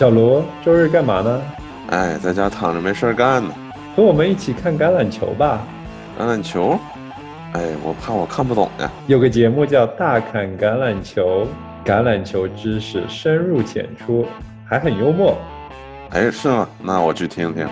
[0.00, 1.42] 小罗，周日干嘛呢？
[1.90, 3.54] 哎，在家躺着没事儿干呢。
[3.94, 5.60] 和我们一起看橄榄球吧。
[6.18, 6.78] 橄榄球？
[7.52, 8.90] 哎，我怕我看不懂呀。
[9.06, 11.46] 有个节目叫《大侃橄榄球》，
[11.86, 14.26] 橄榄球知识深入浅出，
[14.66, 15.36] 还很幽默。
[16.12, 16.66] 哎，是吗？
[16.82, 17.68] 那我去听听。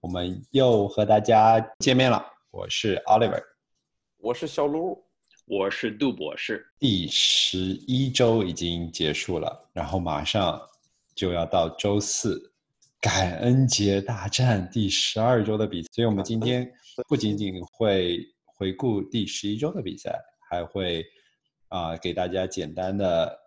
[0.00, 2.20] 我们又和大家见面了，
[2.58, 3.40] 我是 Oliver，
[4.16, 5.00] 我是小卢，
[5.46, 6.66] 我是杜博士。
[6.76, 10.60] 第十一周已经结束了，然后马上
[11.14, 12.52] 就要到周四，
[13.00, 16.68] 感恩节大战第十二周的比赛，所以我们今天
[17.06, 20.18] 不仅仅会回顾第十一周的比赛，
[20.50, 21.06] 还会
[21.68, 23.38] 啊给大家简单的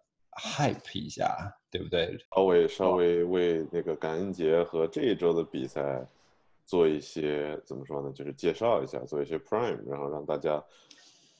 [0.41, 2.17] hype 一下，对不对？
[2.33, 6.02] 稍微稍微为那个感恩节和这一周的比赛。
[6.71, 8.09] 做一些怎么说呢？
[8.13, 10.64] 就是介绍一下，做一些 Prime，然后让大家，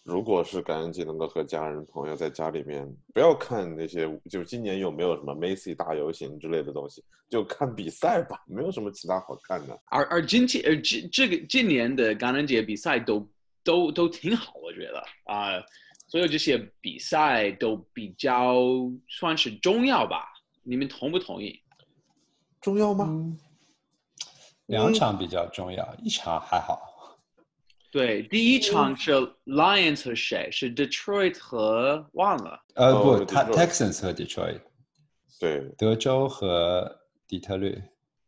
[0.04, 9.80] 如果是感恩节能够和家人朋友在家里面，不要看那些，就是今年有没有什么 Macy 大游行之类的东西，就看比赛吧，没有什么其他好看的。
[9.86, 13.26] 而而今天呃这这个今年的感恩节比赛都
[13.64, 15.02] 都都挺好，我觉得
[15.34, 15.64] 啊，
[16.10, 18.58] 所有这些比赛都比较
[19.08, 20.26] 算是重要吧？
[20.62, 21.58] 你们同不同意？
[22.60, 23.08] 重要吗？
[24.68, 26.90] 两场比较重要，一场还好。
[27.92, 29.12] 对，第一场是
[29.46, 30.50] Lions 和谁？
[30.50, 32.58] 是 Detroit 和忘了。
[32.76, 34.62] 呃，不他，Texans 和 Detroit。
[35.40, 37.82] 对，德州和底特律。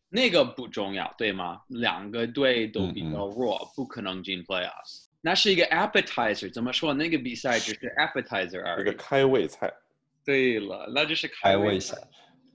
[0.09, 1.61] 那个不重要，对吗？
[1.69, 5.05] 两个队都比较弱，不可能进 Playoffs。
[5.21, 6.93] 那是一个 Appetizer，怎么说？
[6.93, 8.81] 那个比赛只是 Appetizer 而已。
[8.81, 9.71] 一个开胃菜。
[10.25, 11.97] 对了，那就是开胃菜。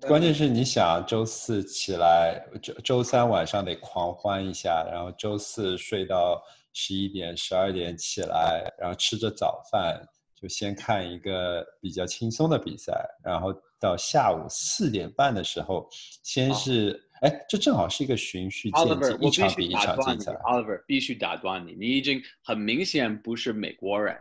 [0.06, 6.40] 关键是你想周四起来，周周三晚上得狂欢一下，然后周四睡到
[6.72, 10.00] 十一点、十二点起来，然后吃着早饭，
[10.36, 12.92] 就先看一个比较轻松的比赛，
[13.24, 15.88] 然后到下午四点半的时候，
[16.22, 20.32] 先是哎，这正好是一个循序渐进，一场比一场精彩。
[20.44, 24.16] Oliver 必须打断你，你已经很明显不是美国人，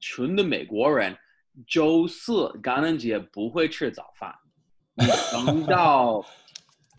[0.00, 1.16] 纯的美国人，
[1.68, 4.34] 周四感恩节不会吃早饭。
[4.94, 6.24] 你等到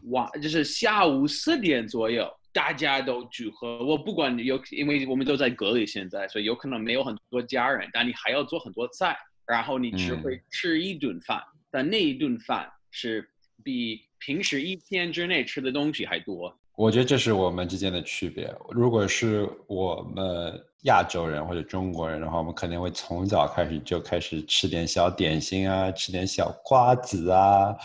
[0.06, 3.84] 晚， 就是下午四点左右，大家都聚合。
[3.86, 13.30] 我不管有，因为我们都在隔离现在，所以有可能没有很多家人，但你还要做很多菜，然后你只会吃一顿饭，但那一顿饭是
[13.64, 16.58] 比平时一天之内吃的东西还多。
[16.76, 18.52] 我觉得这是我们之间的区别。
[18.70, 27.76] 如果是我们亚洲人或者中国人的话，我们肯定会从早开始就开始吃点小点心啊，吃点小瓜子啊，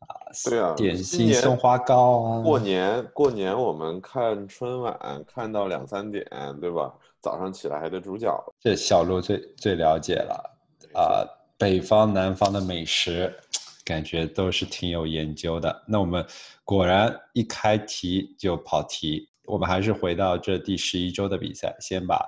[0.00, 0.10] 啊，
[0.44, 2.42] 对啊，点心松花糕啊。
[2.42, 6.26] 过年过年我们看春晚看到两三点，
[6.60, 6.92] 对吧？
[7.20, 8.52] 早上起来还得煮饺子。
[8.60, 10.58] 这小鹿最最了解了
[10.94, 11.22] 啊，
[11.56, 13.32] 北方南方的美食。
[13.88, 15.84] 感觉都是挺有研究的。
[15.88, 16.22] 那我们
[16.62, 19.26] 果然一开题就跑题。
[19.46, 22.22] 我们还是回到这第十一周的比赛，先把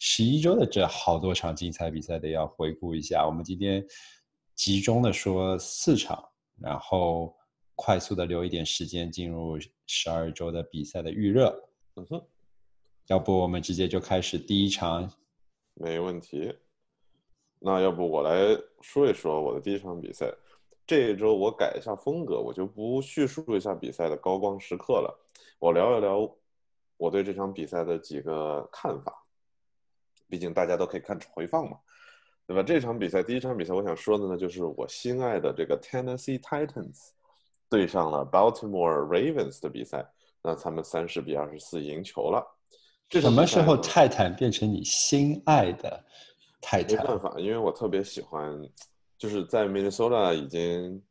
[0.00, 3.24] 十一周的这好多场精彩比赛得要回顾一下。
[3.24, 3.86] 我们今天
[4.56, 6.20] 集中的说四场，
[6.60, 7.32] 然后
[7.76, 11.54] 快速的留一点时间进入十二周的比赛的预热。
[11.94, 12.20] 嗯哼，
[13.06, 15.08] 要不我们直接就开始第一场？
[15.74, 16.52] 没问题。
[17.60, 20.26] 那要不我来说一说我的第一场比赛。
[20.86, 25.18] 这一周我改一下风格，我就不叙述一下比赛的高光时刻了，
[25.58, 26.30] 我聊一聊
[26.96, 29.24] 我对这场比赛的几个看法。
[30.28, 31.78] 毕竟大家都可以看回放嘛，
[32.46, 32.62] 对吧？
[32.62, 37.10] 这场比赛第一场比赛，我想说的呢，就是我心爱的这个 Tennessee Titans
[37.70, 40.04] 对上了 Baltimore Ravens 的比赛，
[40.42, 42.44] 那他们三十比二十四赢球了。
[43.08, 46.04] 这什么时候泰坦变成你心爱的
[46.60, 46.98] 泰坦？
[46.98, 48.60] 没办法，因为我特别喜欢。
[49.18, 51.02] 就是在 Minnesota 已经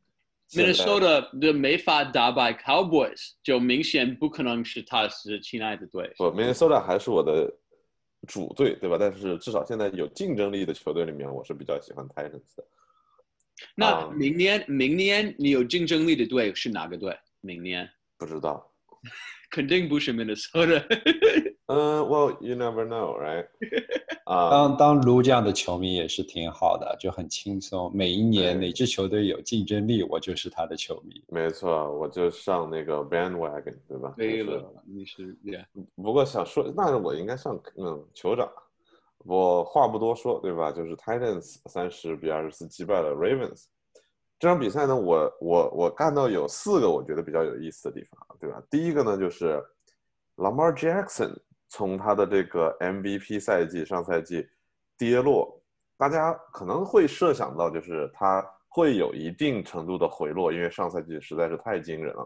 [0.51, 6.13] ，Minnesota 的没法打败 Cowboys，就明显不可能是他是亲爱的队。
[6.17, 7.51] 不，Minnesota 还是我的
[8.27, 8.97] 主队，对吧？
[8.99, 12.65] 但是至少现在有竞争力的球队里面，我是比较喜欢 Titans 的。
[13.75, 17.17] 那明年，明年你有竞争力的队是哪个队？
[17.41, 18.69] 明年不知道，
[19.49, 20.83] 肯定不是 Minnesota。
[21.67, 23.47] 嗯，Well you never know, right?
[24.25, 27.89] 啊，当当卢这样的球迷也是挺好的，就很轻松。
[27.95, 31.23] 每一年哪支球队有竞争力，我就是他的球迷。
[31.29, 34.13] 没错，我就上那个 bandwagon，对吧？
[34.17, 35.65] 对了，你是 yeah。
[35.95, 38.49] 不过想说，那我应该上嗯酋长。
[39.19, 40.69] 我话不多说，对吧？
[40.69, 43.67] 就是 Titans 三十比二十四击败了 Ravens。
[44.37, 48.61] 这场比赛呢，我我我看到有四个我觉得比较有意思的地方，对吧？
[48.69, 49.63] 第一个呢，就是
[50.35, 51.33] Lamar Jackson。
[51.73, 54.47] 从他的这个 MVP 赛季上赛季
[54.95, 55.59] 跌落，
[55.97, 62.23] 大家可能会设想到就是他会有一定程度的回落，因为上赛季实在是太惊人了。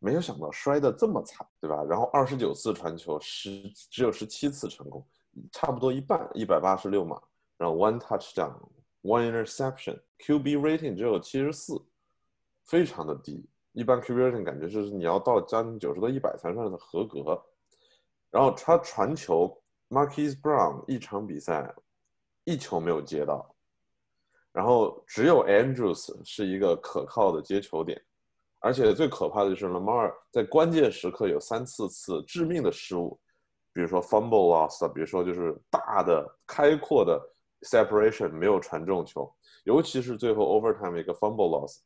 [0.00, 1.82] 没有想到摔得这么惨，对吧？
[1.88, 3.50] 然后二十九次传球，十
[3.90, 5.02] 只有十七次成功，
[5.50, 7.18] 差不多一半，一百八十六码，
[7.56, 11.82] 然后 one touchdown，one interception，QB rating 只有七十四，
[12.66, 13.48] 非常的低。
[13.72, 17.42] 一般 QB rating 感觉就是你要到将近九十到、一百才算是合格。
[18.30, 21.74] 然后他传球，Marquis Brown 一场比赛
[22.44, 23.54] 一球没有接到，
[24.52, 28.00] 然后只有 Andrews 是一个可靠的接球点。
[28.62, 33.18] 而且最可怕的就是 Lamar 在关键时刻有三四次致命的失误，
[33.72, 37.18] 比如说 fumble loss，比如说就是大的开阔的
[37.62, 39.34] separation 没有传中球，
[39.64, 41.78] 尤其是最后 overtime 一个 fumble loss，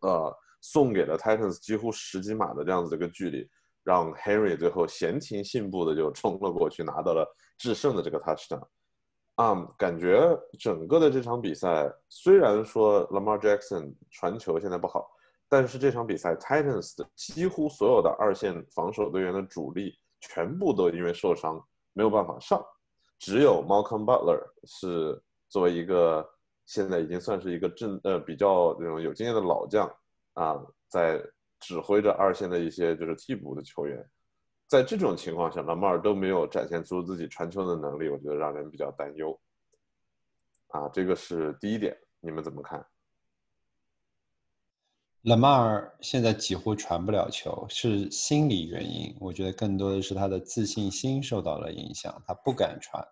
[0.00, 3.48] 呃，送给了 Titans 几乎十几码的这样子的一个距离，
[3.84, 7.26] 让 Henry 最后闲庭信步的就冲了过去，拿到了
[7.58, 8.62] 制胜的这个 touchdown。
[9.36, 15.10] 啊，感觉整个的这场比赛虽然说 Lamar Jackson 传球现在不好。
[15.48, 21.62] 但是这场比赛，Titans 的几乎所有的二线防守队员的主力全部都因为受伤
[21.92, 22.64] 没有办法上，
[23.18, 26.26] 只有 Malcolm Butler 是作为一个
[26.64, 29.86] 现在已经算是一个正呃比较那种有经验的老将
[30.32, 30.58] 啊，
[30.88, 31.22] 在
[31.62, 34.04] 指挥着二线的一些就是替补的球员，
[34.66, 39.40] 在这种情况下拉马尔都没有展现出自己传球的能力，我觉得让人比较担忧。
[40.68, 42.84] 啊，这个是第一点，你们怎么看？
[45.22, 49.14] 拉马尔现在几乎传不了球，是心理原因。
[49.20, 53.06] 我觉得更多的是他的自信心受到了影响，他不敢传。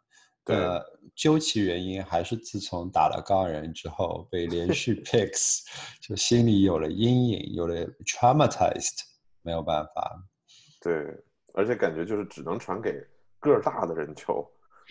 [0.46, 0.82] 呃，
[1.14, 5.60] 究其原因，还是自从打了高人之后，被连续 picks，
[6.00, 9.02] 就心里有了阴影，有了 traumatized，
[9.42, 10.22] 没有办法。
[10.80, 11.06] 对，
[11.54, 12.92] 而且感觉就是只能传给
[13.38, 14.44] 个儿大的人球，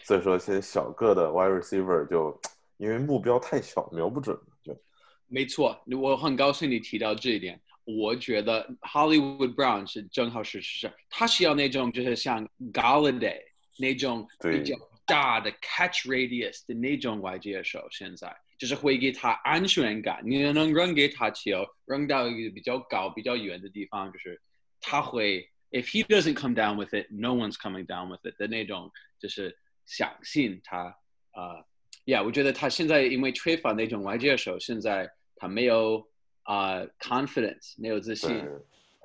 [0.04, 2.40] 所以说一些小个的 wide receiver 就
[2.78, 4.74] 因为目标太小，瞄不准就。
[5.28, 7.60] 没错，我很高兴你提到这一点。
[7.86, 13.42] 我觉得 Hollywood Brown 是正好是是，他需要那种就是像 Galladay
[13.80, 14.76] 那种比较
[15.10, 20.22] 大的 catch radius 的那种外接手，现在就是会给他安全感。
[20.24, 24.40] 你能扔给他球，扔到一个比较高、比较远的地方，就是
[24.80, 30.96] 他会 if he doesn't come down with it, no one's coming down with it 的那种，就是相信他
[31.32, 31.66] 啊。
[32.06, 35.10] Yeah，我觉得他现在因为缺乏那种外接手，现在。
[35.42, 36.06] 他没有
[36.44, 38.30] 啊，confidence，没有自信。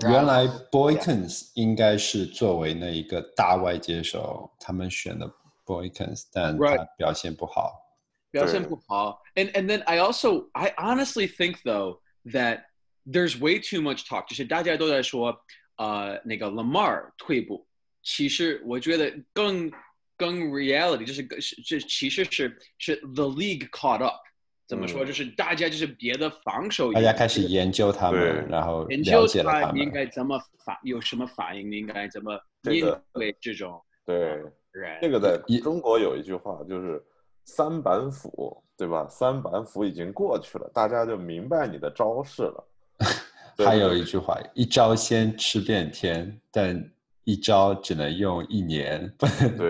[0.01, 5.33] 原来 Boykins 应该是作为那一个大外接手，他们选的
[5.66, 7.86] Boykins，但他表现不好。
[8.32, 9.22] 表现不好。
[9.36, 12.66] And and then I also I honestly think though that
[13.06, 15.36] there's way too much talk，就是大家都在说
[15.78, 17.68] 呃那个 Lamar 退步，
[18.04, 19.72] 其实我觉得更
[20.16, 24.22] 更 reality 就是是这其实是是 the league caught up。
[24.68, 25.04] 怎么说？
[25.04, 34.54] 就是大家就是别的防守，大家开始研究他们，然后研究他应该怎么反，有什么反应，应该怎么应对这种对人。
[35.01, 37.03] 这个在中国有一句话，就是
[37.45, 39.07] “三板斧”，对吧？
[39.09, 42.65] 三板斧已经过去了，大家就明白你的招式了。
[43.65, 46.91] 还有一句话：“一招先吃遍天，但
[47.25, 49.13] 一招只能用一年，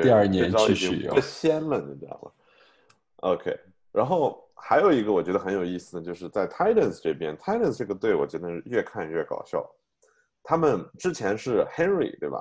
[0.02, 2.30] 第二年去使用。”仙了，你知道吗
[3.16, 3.58] ？OK，
[3.92, 4.42] 然后。
[4.66, 9.62] 还有一个我觉得很有意思的，就是在 Titans 这边，Titans 这个队我觉得越看越搞笑。
[10.42, 12.38] 他们之前是 Henry 对吧？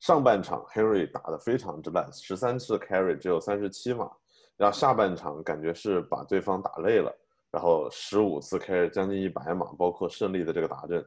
[0.00, 4.10] 上半场 Henry 打得非常之烂，十三次 carry 只有三十七码，
[4.56, 7.14] 然后下半场感觉是把对方打累了，
[7.50, 11.06] 然后十五次 carry 将近一百码，包括胜利的这个达阵。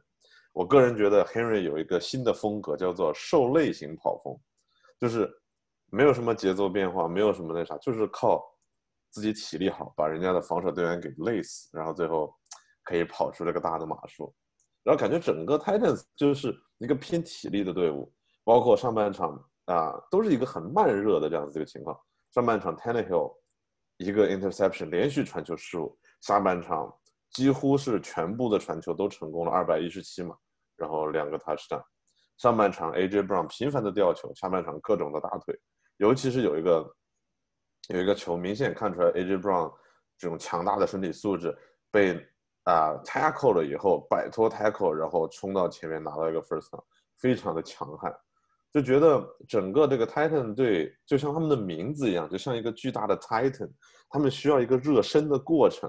[0.52, 4.34] 我个人觉得 Henry 有一个新的风格，叫做受累型跑风，
[4.98, 5.30] 就是
[5.90, 8.42] 没有什么节奏变化，没有什么那啥，就是靠。
[9.10, 12.34] 自己体力好，把人家的防守队员给累死，然后最后
[12.82, 14.34] 可以跑出这个大的码数，
[14.82, 18.12] 然后感觉整个 Titans 就是一个偏体力的队伍，
[18.44, 21.98] 包括上半场啊，都是一个很慢热的这样子一个情况。
[22.32, 23.34] 上半场 Tannehill
[23.96, 26.94] 一个 interception 连续传球失误，下半场
[27.30, 30.36] 几乎是全部的传球都成功了，二百一十七码，
[30.76, 31.82] 然后两个 touchdown。
[32.36, 35.58] 上半场 AJ Brown 频繁的掉球，下半场各种的大腿，
[35.96, 36.94] 尤其是有一个。
[37.90, 39.70] 有一个球，明显看出来，AJ Brown
[40.16, 41.54] 这种强大的身体素质
[41.90, 42.16] 被
[42.62, 46.82] 啊 tackle 了以后，摆脱 tackle，然后冲到前面拿到一个 first down，
[47.18, 48.10] 非常的强悍，
[48.74, 53.70] 就觉得整个这个 Titan 队就像他们的名字一样，就像一个巨大的 Titan，
[54.10, 55.88] 他们需要一个热身的过程。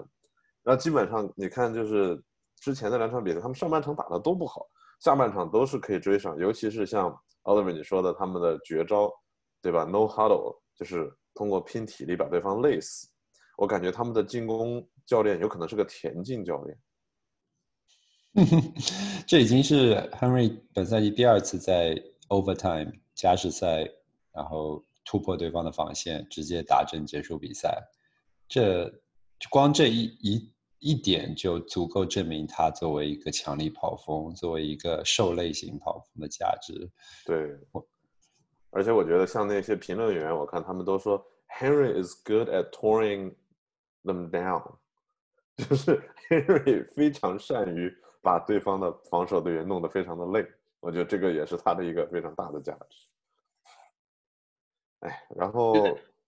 [0.62, 2.22] 然后基本上你看，就是
[2.58, 4.68] 之前的两场比赛，他们上半场打的都不好，
[5.00, 7.12] 下半场都是可以追上，尤其是像
[7.44, 9.12] Oliver 你说的他们的绝招，
[9.64, 13.08] 对吧？No huddle 就是通过拼体力把对方累死。
[13.58, 16.78] 我感觉他们的进攻教练有可能是个田径教练。
[19.26, 21.96] 这已经是 Henry 本赛季第二次在
[22.30, 23.88] overtime 加时赛，
[24.34, 27.82] 然后突破对方的防线，直接打阵结束比赛。
[28.48, 28.92] 这
[29.50, 36.90] 光这一一一点就足够证明他作为一个强力跑锋，作为一个受类型跑锋的价值。
[37.26, 37.58] 对，
[38.72, 41.24] 而且我觉得像那些评论员，我看他们都说
[41.60, 43.34] Henry is good at touring
[44.04, 44.76] them down，
[45.58, 47.94] 就是 Henry 非常善于。
[48.22, 50.44] 把对方的防守队员弄得非常的累，
[50.86, 53.08] 我觉得这个也是他的一个非常大的价值。
[55.00, 55.74] 哎，然后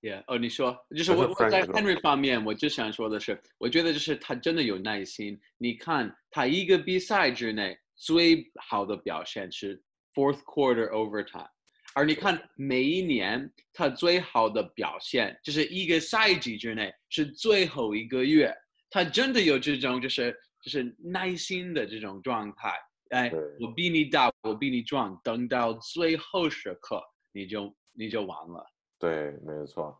[0.01, 5.39] ，Yeah，哦，你说，就是我我在 Henry 方面，我就想说的是，我觉得就是他真的有耐心。
[5.59, 9.79] 你看他一个比赛之内最好的表现是
[10.15, 11.51] Fourth Quarter Overtime，
[11.93, 18.51] 而你看每一年他最好的表现就是一个赛季之内是最后一个月，
[18.89, 20.35] 他真的有这种就是。
[20.59, 22.73] 就是耐心的这种状态，
[23.09, 28.65] 哎，我比你大，我比你壮，等到最后时刻，你就你就完了。
[28.99, 29.97] 对，没错。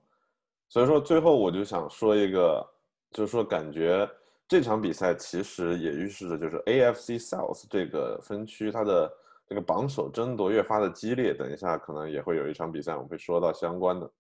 [0.69, 2.65] 所以说最后我就想说一个，
[3.11, 4.09] 就是说感觉
[4.47, 9.11] 这场比赛其实也预示着，就是 AFC South 这个分区它的
[9.47, 11.33] 这个榜首争夺越发的激烈。
[11.33, 14.11] 等一下可能也会有一场比赛，我们会说到相关的，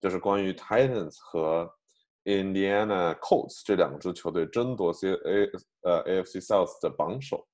[0.00, 1.72] 就是关于 Titans 和。
[2.24, 5.50] Indiana Colts 这两支球队争夺 C A
[5.82, 7.44] 呃 AFC South 的榜首，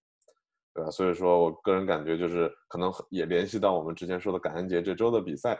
[0.75, 0.91] 对吧？
[0.91, 5.59] 所以说我个人感觉就是可能也联系到我们之前说的感恩节这周的比赛，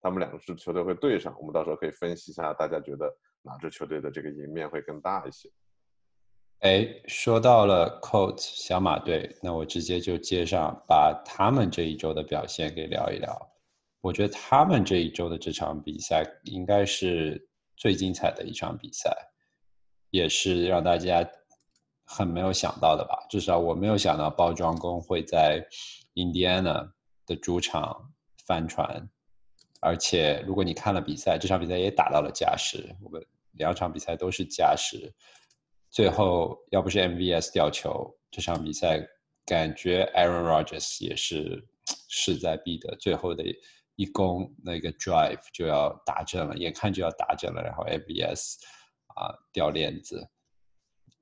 [0.00, 3.12] 他们两支球队会对上，我们到时候可以分析一下，大家觉得
[3.42, 5.50] 哪支球队的这个赢面会更大一些？
[6.60, 13.50] 哎，说到了 Colt 小马队，那我直接就接上，把他们这一周的表现给聊一聊。
[14.00, 17.46] 我觉得他们这一周的这场比赛应该是。
[17.80, 19.10] 最精彩的一场比赛，
[20.10, 21.26] 也是让大家
[22.10, 23.24] 很没有想到的吧？
[23.30, 25.64] 至少我没有想到包装工会在
[26.14, 26.92] 印第安纳
[27.24, 28.12] 的主场
[28.44, 29.08] 翻船，
[29.80, 35.14] 而且如果你看了比赛，这场比赛也打到了加时，我们两场比赛都是加时，
[35.90, 39.00] 最后要不是 MVS 掉球，这场比赛
[39.46, 41.64] 感觉 Aaron Rodgers 也是
[42.08, 43.44] 势在必得，最后的。
[43.96, 48.54] 一攻那个 drive 就要打正了，眼看就要打正了，然后 MBS
[49.08, 50.26] 啊掉链子，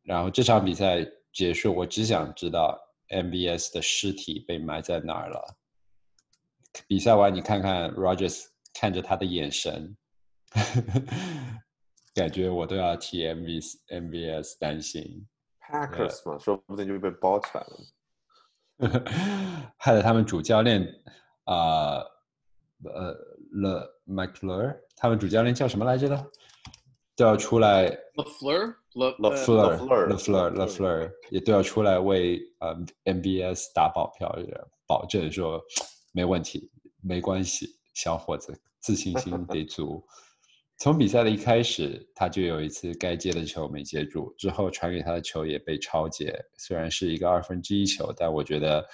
[0.09, 5.55] 然后这场比赛结束，我只想知道 MBS 的尸体被埋在哪儿了。
[6.87, 9.95] 比赛完你看看 Rogers 看着他的眼神，
[12.15, 15.27] 感觉我都要替 MBS MBS 担心。
[15.61, 17.61] Packers 嘛，说不定就被包起来
[18.89, 19.05] 了，
[19.77, 20.83] 害得他们主教练
[21.45, 22.03] 啊。
[22.85, 23.13] 呃
[23.51, 26.31] ，Le McFleur，他们主教练叫什么来着的？
[27.17, 27.91] 都要出来。
[28.95, 34.35] LeFleur，LeFleur，LeFleur，LeFleur 也都要出来为呃 MBS 打保票，
[34.87, 35.63] 保证说
[36.13, 36.71] 没问题，
[37.03, 40.05] 没关系，小伙子自信心得足。
[40.79, 48.87] 从比赛的一开始，他就有一次该接的球没接住，之后传给他的球也被超接，虽然是一个二分之一球，但我觉得。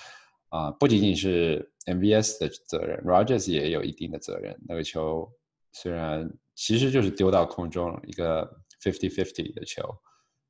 [0.51, 4.57] 啊，不仅仅是 MBS 的责任，Rogers 也有一定的责任。
[4.69, 5.29] 那个球
[5.73, 8.49] 虽然其实就是丢到空中一个
[8.85, 9.83] fifty-fifty 的球，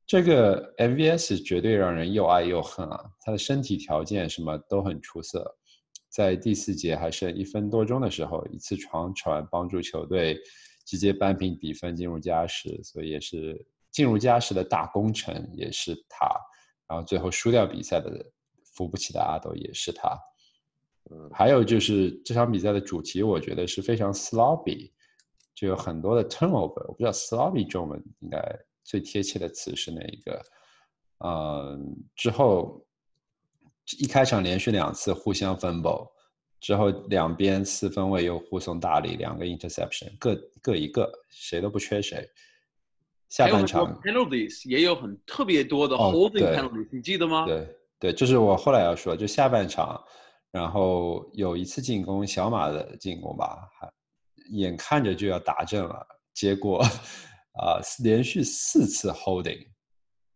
[0.06, 3.04] 这个 MVS 绝对让人又爱又恨啊！
[3.20, 5.56] 他的身体条件什么都很出色，
[6.10, 10.38] 在第四节还剩一分多钟的时候，一次长传帮助球队
[10.84, 16.26] 直接扳平比分进入加时，所以也是进入加时的大功臣也是他。
[16.88, 18.24] 然后最后输掉比赛的。
[18.76, 20.18] 扶不起的阿斗也是他，
[21.08, 24.90] 嗯，还有就是这场比赛的主题，我觉得是非常 sloppy，
[25.54, 26.86] 就有很多的 turnover。
[26.88, 28.38] 我不知道 sloppy 中文应该
[28.82, 30.42] 最贴切的词是哪一个？
[31.18, 32.84] 嗯，之后
[33.98, 36.10] 一开场连续两次互相 fumble，
[36.60, 42.28] 之后两边四分卫又互送大礼，两个 interception，各各一个，谁都不缺谁。
[43.28, 47.46] 下半场 penalties 也有很特别多的 holding penalties，你记得吗？
[47.46, 47.66] 对。
[48.00, 49.98] 对，就是我后来要说，就下半场，
[50.50, 53.90] 然后有一次进攻，小马的进攻吧，还
[54.50, 59.66] 眼看着就要打阵了，结果啊，连续四次 holding，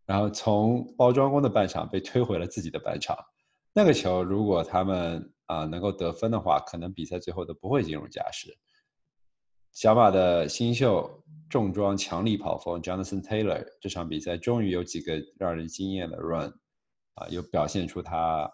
[0.05, 3.17] 然后从包装工的半场被推回了自己的半场。
[3.73, 8.57] 那个球如果他们啊能够得分的话，可能比赛最后都不会进入加时。
[9.71, 16.51] 小马的新秀重装强力跑锋 Jonathan Taylor 这场比赛终于有几个让人惊艳的 run。
[17.15, 18.49] 啊，又表现出他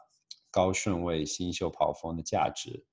[0.49, 2.83] 高顺位新秀跑锋的价值，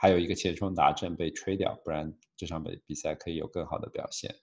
[0.00, 4.34] 还有一个前冲达阵被吹掉，不然这场比比赛可以有更好的表现。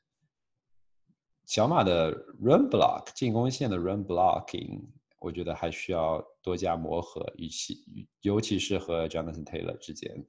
[1.47, 4.81] 小马的 run block 进攻线的 run blocking，
[5.19, 7.83] 我觉得还需要多加磨合，与其
[8.21, 10.23] 尤其是和 Jonathan Taylor 之间，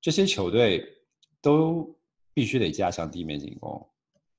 [0.00, 0.84] 这些球队
[1.40, 1.96] 都
[2.34, 3.88] 必须得加强地面进攻。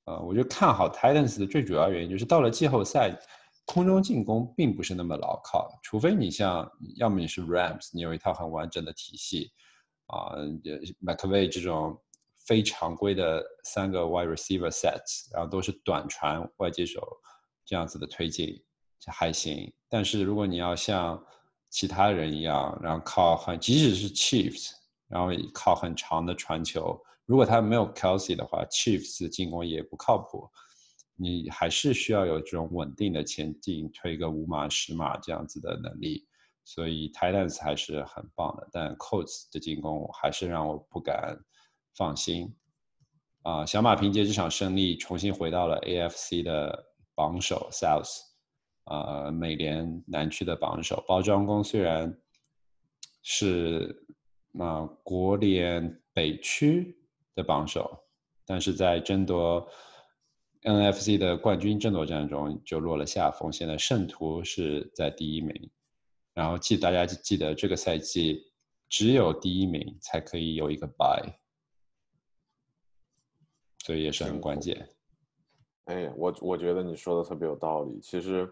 [0.03, 3.17] 呃，我觉得看好 Titans 的最主要原因就是到了季后赛，
[3.65, 9.53] 空中进攻并不是那么牢靠，除非你像要么你是 Rams，你有一套很完整的体系，
[10.07, 10.36] 啊
[11.01, 12.00] ，McVay 这种。
[12.45, 17.01] 非常规的三个 wide receiver sets，然后都是短传外接手
[17.63, 18.62] 这样子的推进
[19.07, 19.74] 还行。
[19.88, 21.25] 但是如果你要像
[21.69, 24.72] 其他人一样，然后靠很即使是 Chiefs，
[25.07, 30.45] 然后靠很长的传球，如果他没有 Kelsey 的话，Chiefs 进攻也不靠谱。
[31.15, 36.27] 你还是需要有这种稳定的前进，推个五码十码这样子的能力。
[36.63, 41.38] 所以 Titans 还是很棒的，但 COTS 的进攻还是让我不敢。
[41.96, 42.51] 放心，
[43.43, 48.10] 啊，小马凭借这场胜利重新回到了 AFC 的榜首 South，
[48.86, 51.05] 啊，美联南区的榜首。
[51.08, 52.20] 包装工虽然
[53.22, 53.96] 是
[54.58, 56.98] 啊国联北区
[57.36, 57.96] 的榜首，
[58.43, 59.70] 但是在争夺
[60.63, 63.53] NFC 的冠军争夺战中就落了下风。
[63.53, 65.70] 现在圣徒是在第一名，
[66.34, 68.52] 然后记大家记得这个赛季
[68.90, 71.34] 只有第一名才可以有一个 bye。
[73.86, 74.90] 所以也是很关键。
[75.86, 78.00] 哎，我我觉得你说的特别有道理。
[78.00, 78.50] 其实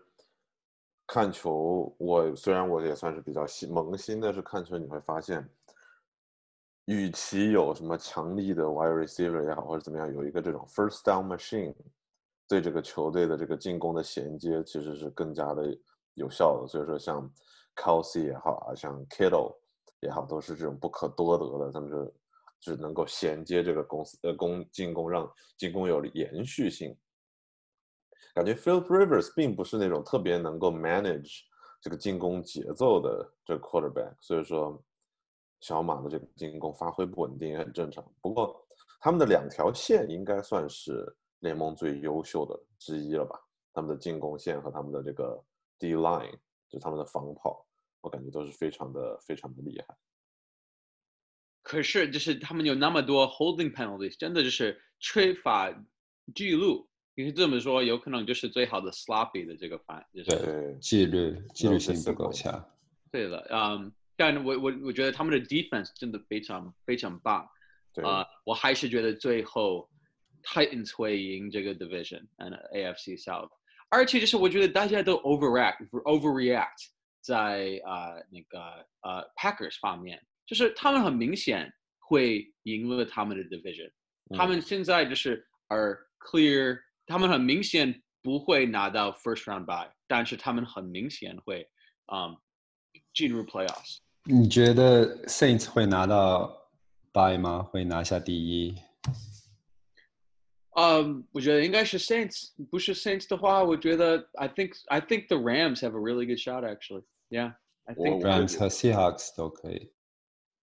[1.07, 5.49] 看球，我虽然我也算是比较新萌新的是看球，你会发现，
[6.83, 11.73] 与其有什么强力的 wide receiver 也好，或者怎么样，有一个这种 first down machine，
[12.49, 15.73] 对这个球队的这个进攻的衔接其实是更加的
[16.15, 16.67] 有效的。
[16.67, 17.33] 所以说，像
[17.75, 19.57] Kelsey 也好啊，像 Kittle
[19.99, 22.13] 也好，都是这种不可多得的，他们是。
[22.63, 26.95] 只能够衔接这个公司呃攻进攻，让进攻有延续性。
[28.35, 31.39] 感觉 Phil Rivers 并不是那种特别能够 manage
[31.81, 34.79] 这个进攻节奏的这个 quarterback，所以说
[35.61, 38.05] 小马的这个进攻发挥不稳定也很正常。
[38.21, 38.63] 不过
[38.99, 43.41] 他们的两条线应该算是联盟最优秀的之一了吧？
[43.73, 45.43] 他们的进攻线和他们的这个
[45.79, 46.37] D line，
[46.69, 47.65] 就他们的防跑，
[48.01, 49.95] 我感觉都是非常的非常的厉害。
[51.63, 55.71] 可是，就是他们有那么多 holding penalties，真的就是缺乏
[56.33, 56.89] 记录。
[57.13, 62.67] 你是这么说，有可能就是最好的 sloppy 的这个反，就是纪律纪律性不够强。
[63.11, 67.47] 对的，嗯，但我我我觉得他们的 defense 真的非常非常棒。
[68.01, 69.89] 啊，我还是觉得最后
[70.43, 73.51] Titans 会赢这个 division and AFC South。
[73.89, 76.87] 而且就是我觉得大家都 overreact overreact
[77.20, 78.60] 在啊那个
[79.02, 80.24] 呃 Packers 方面。
[80.46, 83.90] 就是他们很明显会赢了他们的 division，
[84.36, 91.68] 他们现在就是 are clear，他们很明显不会拿到 first round bye，但是他们很明显会
[92.12, 92.36] 嗯
[93.12, 93.98] 进入 playoffs。
[94.22, 96.70] 你觉得 Saints 会拿到
[97.12, 97.64] bye 吗？
[97.64, 98.76] 会拿下第一？
[100.76, 107.02] 嗯，我觉得应该是 Saints，不是 Saints 的话，我觉得 I think I think the Rams have a really good shot actually.
[107.31, 107.53] Yeah,
[107.85, 109.89] I think Rams 和 Seahawks 都可以。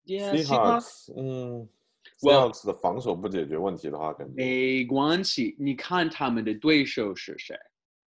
[0.04, 1.68] Seahawks，嗯
[2.20, 5.56] ，Seahawks 的防守不解决问题的话，感觉没关系。
[5.58, 7.56] 你看他们的对手是谁？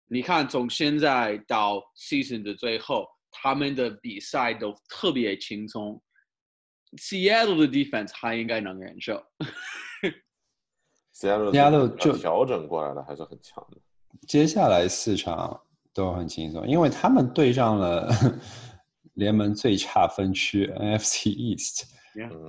[0.08, 6.02] 你看从现在到 season 的最后，他们的比赛都特别轻松。
[6.98, 9.24] Seattle 的 defense 还应该能忍受。
[11.14, 13.78] Seattle 就调整过来了，还是很强的。
[14.28, 15.62] 接下来四场
[15.98, 18.10] 都很轻松，因为他们对上了。
[19.18, 21.86] 联盟最差分区 NFC East，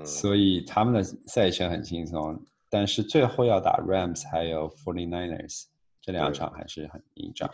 [0.05, 5.65] 所以他们的赛程很轻松，但是最后要打 Rams 还有 Forty Niners，
[6.03, 7.49] 这两场还是很硬仗。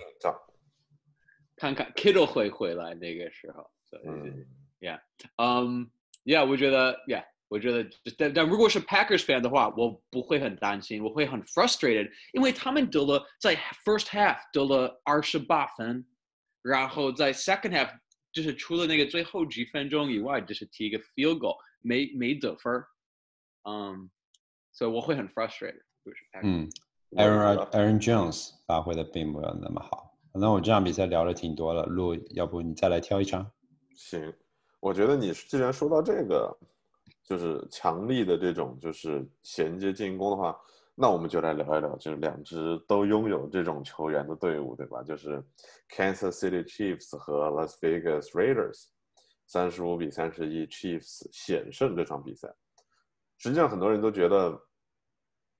[1.54, 3.70] 看看 Kittle 会回来那个时候，
[4.04, 4.44] 嗯
[4.80, 4.98] ，Yeah，
[5.36, 5.88] 嗯
[6.24, 13.54] ，Yeah，我觉得，Yeah，我觉得，但但如果是 Packers fan 的话，我不会很担心，我会很 frustrated，因为他们得了在
[13.84, 16.04] first half 得了二十八分，
[16.62, 17.90] 然后在 second half。
[18.32, 22.84] 就是除了那个最后几分钟以外，就是踢一个 field goal，没没得分儿，
[23.62, 24.10] 嗯，
[24.72, 25.80] 所以我会很 frustrated。
[26.42, 26.68] 嗯
[27.12, 30.18] ，Aaron Aaron Jones 发挥的并没有那么好。
[30.32, 33.48] 那我这场比赛聊了挺多了，路，要不你再来挑一场？
[33.94, 34.34] 行，
[34.80, 36.58] 我觉得你既然说到这个，
[37.24, 40.56] 就是强力的这种就是衔接进攻的话。
[40.96, 45.02] 那我们就来聊一聊，就是两支都拥有这种球员的队伍，对吧？
[45.02, 45.42] 就是
[45.90, 48.84] Kansas City Chiefs 和 Las Vegas Raiders。
[49.46, 52.48] 三十五比三十一，Chiefs 险胜这场比赛。
[53.38, 54.56] 实际上，很多人都觉得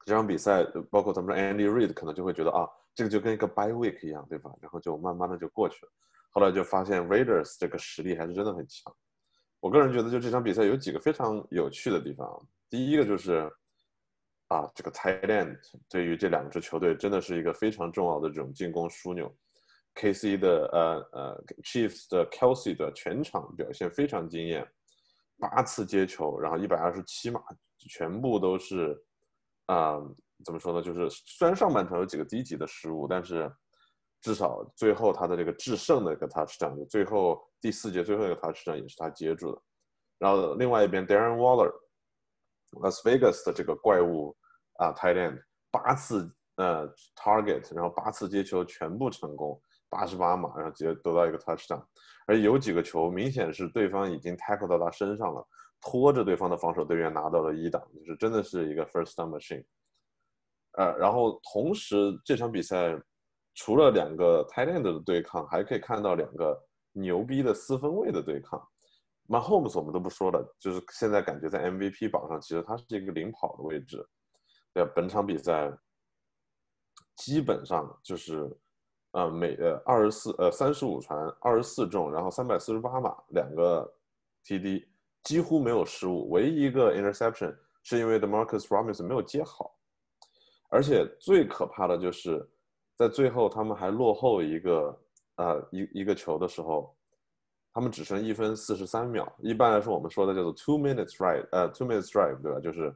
[0.07, 4.51] 这场比赛，包括咱们说 Andy Reid 可能就会觉得啊，这个就跟一个 Bye Week 一样，对吧？
[4.61, 5.93] 然后就慢慢的就过去了。
[6.31, 8.95] 后来就发现 Raiders 这个实力还是真的很强。
[9.65, 12.29] 我个人觉得，就这场比赛有几个非常有趣的地方。
[12.69, 13.51] 第一个就是，
[14.49, 19.35] 啊，这个 Thailand 对于这两支球队真的是一个非常重要的这种进攻枢纽。
[19.95, 24.71] KC 的呃呃 Chiefs 的 Kelsey 的全场表现非常惊艳，
[25.39, 27.41] 八次接球，然后一百二十七码，
[27.79, 28.95] 全部都是，
[29.65, 29.97] 啊，
[30.45, 30.83] 怎么说呢？
[30.83, 33.51] 就是虽然上半场有几个低级的失误，但是
[34.25, 39.61] 至少最后他的这个制胜的一个 touchdown，最后第四节最后一个 touchdown 也是他接住的。
[40.17, 44.35] 然后另外一边 Darren Waller，Las Vegas 的这个怪物
[44.79, 49.61] 啊，Tight End，八次呃 target，然后八次接球全部成功。
[49.91, 51.85] 八十八码，然后直接得到一个 touchdown，
[52.27, 55.47] 而有几个球明显是对方已经 tackle 到他身上了，
[55.81, 59.65] 拖着对方的防守队员拿到了一档，就是真的是一个 first down machine。
[60.79, 63.01] 呃，然后同时这场比赛
[63.55, 66.61] 除了两个 tight end 的对抗，还可以看到两个
[66.93, 68.61] 牛逼的四分卫的对抗。
[69.27, 74.07] 那 homes 我们都不说了，就是现在感觉在 MVP 榜上其实他是一个领跑的位置。
[74.73, 75.73] 对，本场比赛
[77.17, 78.51] 基本上就是。
[79.17, 83.89] 呃，每呃二十四呃三十五传二十四中，然后三百四十八码，两个
[84.45, 84.85] TD
[85.23, 89.79] 几乎没有失误，唯一一个 interception 是因为 The Marcus Robinson 没有接好，
[90.69, 92.45] 而且最可怕的就是
[92.97, 94.99] 在最后他们还落后一个
[95.37, 96.97] 呃一一个球的时候，
[97.73, 99.31] 他们只剩一分四十三秒。
[99.41, 102.61] 一般来说我们说的叫做 two minutes drive，呃 two minutes drive 对吧？
[102.61, 102.95] 就是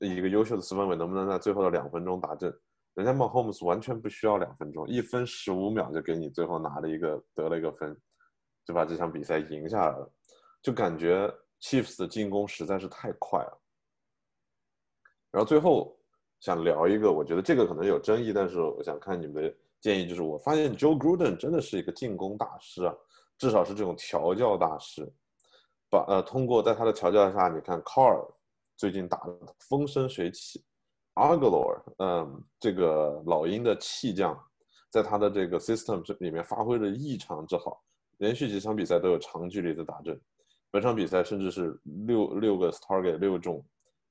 [0.00, 2.52] 一个优秀的四分卫能不能在最后的两分钟打阵。
[2.94, 7.96] 人家 Mahomes 完全不需要两分钟，一分十五秒就给你最后拿了一个得了一个分，
[8.66, 10.12] 就把这场比赛赢下来了。
[10.60, 13.62] 就感觉 Chiefs 的进攻实在是太快了。
[15.30, 15.98] 然后最后
[16.42, 20.08] 想聊一个，我觉得这个可能有争议，但是我想看你们的建议。
[20.08, 22.92] 就是我发现 Joe Gruden 真的是一个进攻大师啊，
[23.38, 25.08] 至少是这种调教大师。
[25.88, 28.28] 把呃通过在他的调教下，你看 Carr
[28.76, 30.60] 最近打的风生水起。
[31.14, 34.36] a g l o r 嗯，这个老鹰的弃将，
[34.90, 37.80] 在他的这个 system 里面发挥的异常之好，
[38.16, 40.18] 连续几场比赛都有长距离的打阵，
[40.70, 43.62] 本场比赛甚至是六六个 target 六中，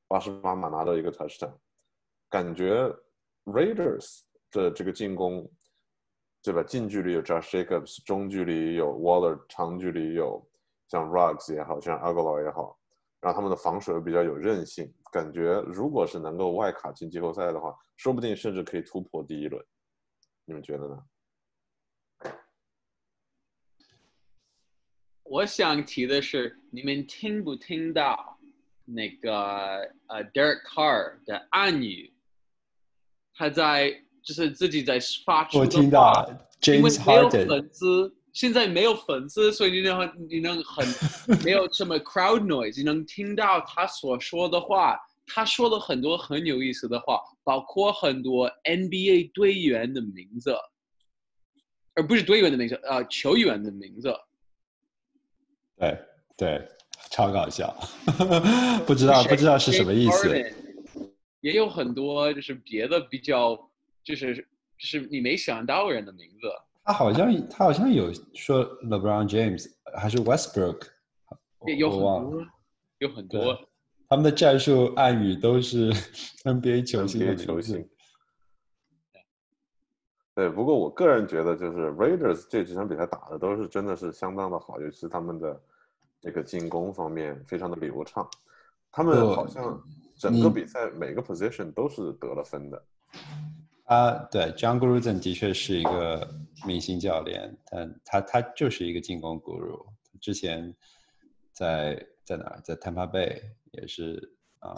[0.08, 1.52] 八十八码拿到一个 touchdown，
[2.32, 2.92] 感觉
[3.44, 5.48] Raiders 的这个进攻，
[6.42, 6.64] 对吧？
[6.64, 10.44] 近距离有 Josh Jacobs，中距离有 Waller，长距离有
[10.88, 12.80] 像 Rugs 也好像 a g u l o r 也好。
[13.20, 19.64] 然后他们的防守又比较有韧性，感觉如果是能够外卡进季后赛的话，说不定甚至可以突破第一轮。
[20.46, 21.04] 你们觉得呢？
[25.24, 28.40] 我想提的是，你们听不听到
[28.86, 29.34] 那个
[30.08, 32.12] 呃，Derek Carr 的暗语？
[33.42, 33.90] 他在
[34.22, 35.60] 就是自己在发出的话。
[35.60, 37.48] 我听到，James Harden。
[37.48, 38.16] 粉丝。
[38.34, 40.88] 现在没有粉丝，所以你能你能很
[41.44, 44.96] 没有什么 crowd noise，你能听到他所说的话。
[45.26, 50.56] 他说了很多很有意思的话，包括很多 NBA 队员的名字，
[51.96, 54.14] 而不是队员的名字，呃，球员的名字。
[55.78, 55.98] 对
[56.38, 56.68] 对，
[57.10, 57.76] 超搞笑，
[58.86, 60.54] 不知道不知道是什么意思。
[61.42, 63.56] 也有很多就是别的比较，
[64.04, 66.48] 就是就是你没想到人的名字。
[66.84, 70.88] 他好像他好像有说 LeBron James 还是 Westbrook，
[71.78, 72.48] 有很多
[73.00, 73.58] 有很多，
[74.10, 75.92] 他们的战术暗语都是
[76.44, 77.88] NBA 球星的球星。
[80.34, 85.62] 对，不过我个人觉得，就是 Raiders 这几场比赛打的都是真的是相当的好，尤其是他们的
[86.20, 88.28] 这个进攻方面非常的流畅。
[88.92, 89.80] 他们好像
[90.21, 92.85] 整个比赛每个 position 都是得了分的。
[93.85, 96.29] 啊，对，John Gruden 的确是一个
[96.67, 99.87] 明星教练，但他他就是一个进攻 guru。
[100.21, 100.75] 之前
[101.53, 103.41] 在在哪儿，在 Tampa Bay
[103.73, 104.75] 也是啊，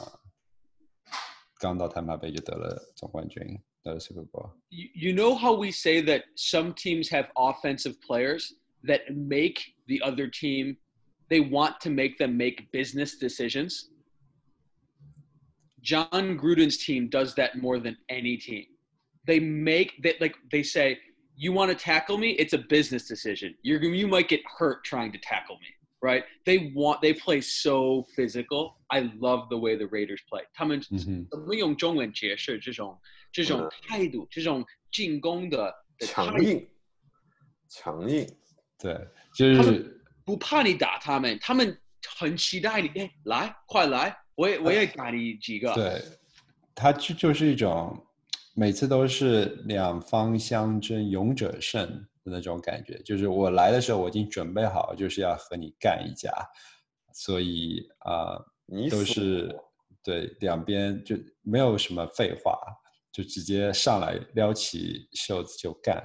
[1.59, 3.43] 刚到 Tampa Bay 就得了总冠军，
[3.83, 8.53] 得了 Super Bowl。You you know how we say that some teams have offensive players
[8.85, 10.77] that make the other team,
[11.31, 13.89] they want to make them make business decisions.
[15.83, 18.67] John Gruden's team does that more than any team
[19.27, 20.99] they make that like they say
[21.37, 25.13] you want to tackle me it's a business decision you're you might get hurt trying
[25.13, 25.69] to tackle me
[26.03, 32.99] right they want they play so physical i love the way the raiders play 他们怎么用中文解释这种
[33.31, 36.69] 这种态度这种进攻的强硬
[37.69, 38.27] 强硬
[38.79, 38.97] 对
[39.35, 41.81] 就是 不怕你打他们，他们
[42.19, 45.74] 很期待你，哎，来，快来， 我也我也打你几个。
[45.74, 46.02] 对，
[46.74, 47.96] 他就就是一种
[48.56, 51.88] 每次都是两方相争，勇者胜
[52.24, 52.98] 的那种感觉。
[53.04, 56.32] 就是我来的时候，我已经准备好，就是要和你干一架，
[57.14, 59.56] 所以啊，你都是
[60.04, 62.58] 对两边就没有什么废话，
[63.12, 66.04] 就直接上来撩起袖子就干。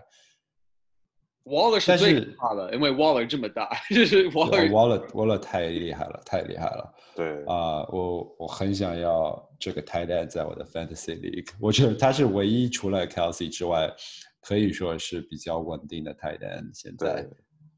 [1.49, 6.95] Waller 是最但是怕的，因为 Waller 这么大， 就是 Waller Waller Waller 太厉害了，太厉害了。
[7.17, 13.93] 对啊、我我很想要这个 tight end 在我的 fantasy league，我觉得他是唯一除了 Kelsey 之外，
[14.41, 16.71] 可以说是比较稳定的 tight end。
[16.75, 17.31] 现在对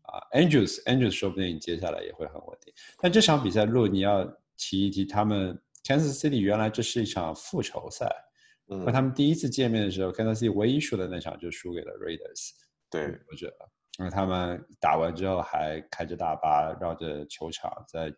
[0.02, 2.74] 啊、a n d r e w s Andrews 说不定接下来也会很稳定。
[3.00, 4.24] 但这场比赛，如果你要
[4.58, 8.06] 提一提他们 Kansas City，原来这是一场复仇赛，
[8.68, 12.50] 嗯和他们第一次见面的时候，Kansas City 唯一输的那场就输给了 Raiders。
[12.90, 18.10] 对我觉得，因为他们打完之后还开着大巴绕着球场在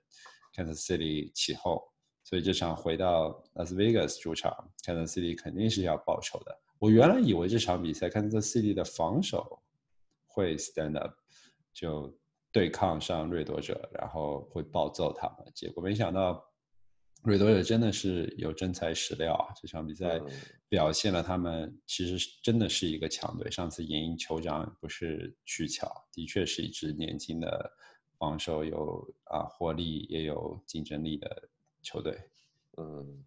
[0.55, 1.81] Kansas City 起哄，
[2.25, 4.53] 所以这场回到 Las Vegas 主场
[4.85, 6.59] ，Kansas City 肯定是要报仇的。
[6.79, 9.63] 我原来以为这场比赛 Kansas City 的防守
[10.27, 11.15] 会 stand up，
[11.73, 12.13] 就
[12.51, 16.43] 对抗上掠夺者，然后会暴揍他们，结果没想到。
[17.25, 19.55] 掠夺者真的是有真材实料啊！
[19.61, 20.27] 这场比赛嗯
[20.69, 23.51] 表现了他们其实真的是一个强队。
[23.51, 27.71] 上次赢酋长不是取巧，的确是一支年轻的、
[28.19, 31.49] 防守有啊活力也有竞争力的
[31.83, 32.19] 球队。
[32.79, 33.25] 嗯，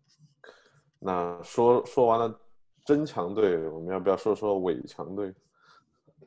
[0.99, 2.39] 那说说完了
[2.85, 5.33] 真强队，我们要不要说说伪强队？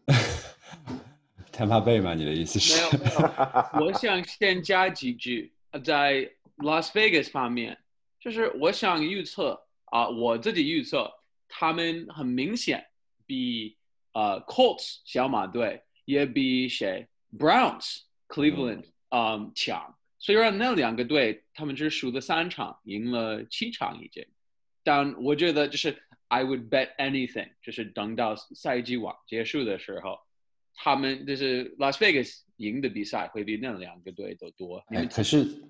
[1.52, 2.14] Tampa Bay 吗？
[2.14, 2.96] 你的意思是？
[2.96, 7.78] 没有没有，我想先加几句，呃在 Las Vegas 方面，
[8.20, 11.10] 就是我想预测啊、我自己预测，
[11.48, 12.84] 他们很明显
[13.26, 13.76] 比
[14.12, 19.96] 呃 Colts 小马队也比谁 Browns Cleveland 嗯强。
[20.18, 24.26] 虽然那两个队他们只输了三场，赢了七场已经，
[24.82, 30.18] 但我觉得就是 I would bet anything，就是等到赛季网结束的时候，
[30.74, 34.84] 他们就是 Las Vegas 赢的比赛会比那两个队都多。
[34.88, 35.62] 哎，可是，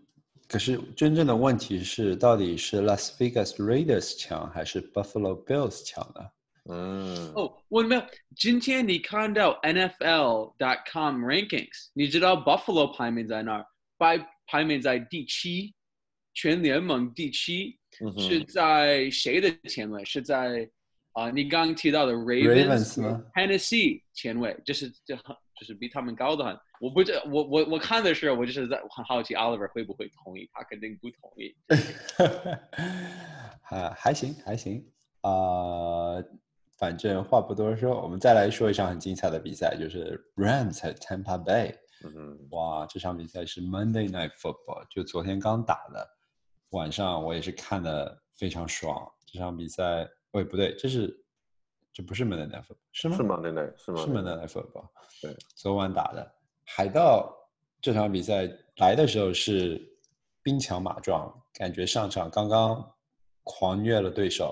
[0.49, 6.23] 可是真正的问题是，到底是 Las Vegas Raiders 强还是 Buffalo Bills 强呢？
[6.71, 8.03] 嗯，哦，我没有。
[8.35, 13.67] 今天你看到 NFL.com rankings，你知道 Buffalo 排名在哪儿？
[13.99, 15.75] 排排名在第七，
[16.35, 20.05] 全联盟第七，嗯是在谁的前位？
[20.05, 20.69] 是在
[21.13, 26.57] 啊、你刚刚提到的 Ravens 吗 Tennessee 前位，就是这很就是比他们高的很。
[26.81, 31.55] 我不知我我我看的时候，我就是在很好奇 Oliver 会不会同意，他肯定不同意。
[33.69, 34.85] 啊，还行还行
[35.23, 36.23] 啊、
[36.77, 41.75] 反正话不多说，我们再来说一场很精彩的比赛，就是 Rams 和 Tampa Bay。
[42.05, 46.09] 嗯哼哇，这场比赛是 Monday Night Football，就昨天刚打的，
[46.71, 49.11] 晚上我也是看的非常爽。
[49.27, 51.13] 这场比赛，喂，不对，这是
[51.93, 53.17] 这不是 Monday Night Football，是吗？
[53.17, 53.41] 是吗？
[53.43, 53.99] 那那是吗？
[53.99, 54.89] 是 Monday Night Football，
[55.21, 56.38] 对，昨晚打的。
[56.71, 57.35] 海盗
[57.81, 59.81] 这场比赛来的时候是
[60.43, 62.95] 兵强马壮，感觉上场刚刚
[63.43, 64.51] 狂虐了对手，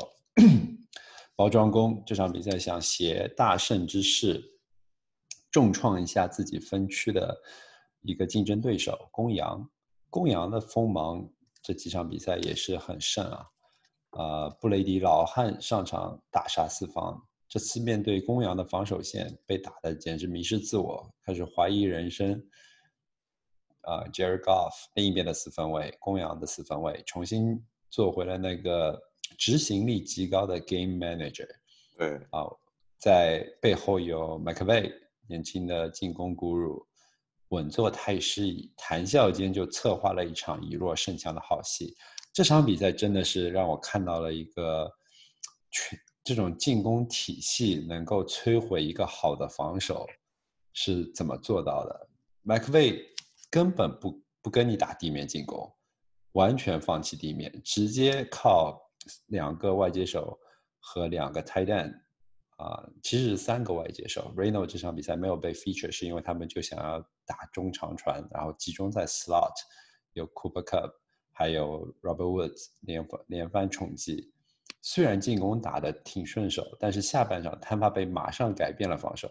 [1.37, 4.43] 包装工这场比赛想携大胜之势，
[5.53, 7.37] 重创一下自己分区的
[8.01, 9.69] 一个竞争对手公羊。
[10.09, 11.29] 公羊的锋芒
[11.63, 13.47] 这几场比赛也是很盛啊，
[14.13, 17.23] 呃，布雷迪老汉上场大杀四方。
[17.49, 22.43] 这次面对公羊的防守线，被打的简直迷失自我，开始怀疑人生。
[23.83, 29.01] 啊、j e r r y Goff 另一边的四分卫，公羊的四分卫，重新做回了那个
[29.39, 31.47] 执行力极高的 Game Manager。
[31.97, 32.51] 对，啊，
[32.99, 34.93] 在背后有 McVay
[35.29, 36.85] 年轻的进攻古鲁，
[37.51, 41.95] 稳坐态势以，谈笑间就策划了一场以弱胜强的好戏。
[42.33, 44.91] 这场比赛真的是让我看到了一个
[45.71, 45.97] 全
[46.27, 50.05] 这种进攻体系能够摧毁一个好的防守
[50.73, 52.09] 是怎么做到的。
[52.45, 53.01] McVay
[53.49, 55.73] 根本不不跟你打地面进攻，
[56.33, 58.77] 完全放弃地面，直接靠
[59.27, 60.37] 两个外接手
[60.81, 61.95] 和两个 tight end
[62.57, 64.33] 啊、其实是三个外接手。
[64.37, 69.55] Reno 这场比赛没有被 feature，是因为他们就想要打中长传，然后集中在 slot，
[70.15, 70.91] 有 Cooper Cup，
[71.33, 74.33] 还有 Robert Woods 连连番冲击。
[74.89, 79.29] 虽然进攻打得挺顺手，但是下半场坦帕贝马上改变了防守，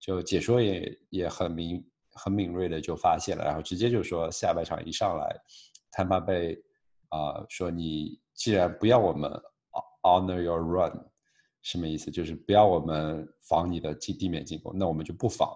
[0.00, 5.36] 就解说也也很敏很敏锐的就发现了，然后直接就说下半场一上来，
[5.92, 6.56] 坦帕贝
[7.10, 9.30] 啊、说你既然不要我们
[10.04, 10.90] honor your run，
[11.60, 12.10] 什么意思？
[12.10, 15.46] 就是不要我们防你的进地面进攻，那我们就不防，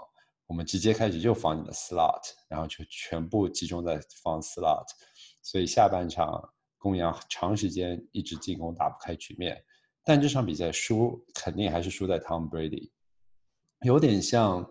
[0.46, 4.86] 我们直接开始就防你的 slot，然后就全部集中在防 slot，
[5.42, 6.46] 所以下半场
[6.78, 9.62] 公羊长时间一直进攻打不开局面，
[10.02, 12.90] 但这场比赛输肯定还是输在 Tom Brady，
[13.82, 14.64] 有点像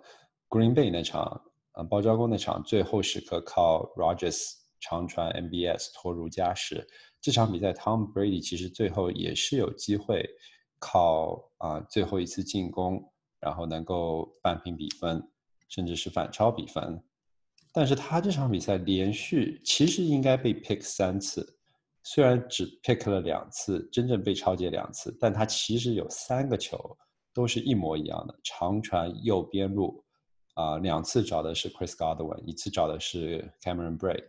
[0.49, 1.41] Green Bay 那场，
[1.73, 6.87] 嗯，包招公那场最后时刻靠 Rogers 长传 MBS 拖入加时，
[7.21, 10.27] 这场比赛 Tom Brady 其实最后也是有机会
[10.79, 13.03] 靠啊最后一次进攻，
[13.39, 15.21] 然后能够扳平比分。
[15.69, 17.03] 甚至是反超比分，
[17.73, 21.56] 但是他这场比赛连续其实应该被 pick 三次，
[22.09, 26.79] 虽然只 pick 了两次，真正被超截两次，但他其实有三个球
[27.33, 30.01] 都是一模一样的长传右边路，
[30.53, 34.23] 啊，两次找的是 Chris Godwin，一次找的是 Cameron Bray，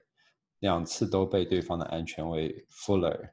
[0.59, 3.31] 两次都被对方的安全卫 Fuller，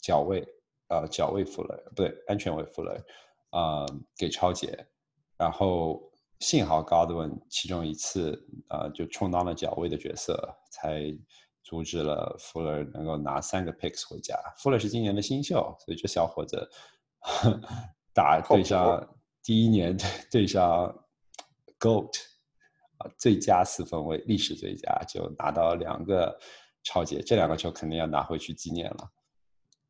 [0.00, 0.42] 脚位，
[0.88, 2.98] 呃，脚位 Fuller 不对，安全卫 Fuller，
[3.50, 3.84] 啊，
[4.16, 4.86] 给超截，
[5.36, 6.10] 然后。
[6.40, 10.36] 幸好 Godwin 其中一次啊，就充当了脚位的角色，
[10.72, 11.16] 才
[11.64, 14.38] 阻止了 Fuller 能够拿三个 picks 回家。
[14.58, 16.70] Fuller 是今年的新秀，所以这小伙子
[18.12, 19.04] 打对上
[19.42, 19.96] 第一年
[20.30, 20.94] 对上
[21.80, 22.12] Goat
[22.98, 26.38] 啊，最佳四分卫，历史最佳，就拿到两个
[26.84, 29.10] 超级，这两个球肯定要拿回去纪念了。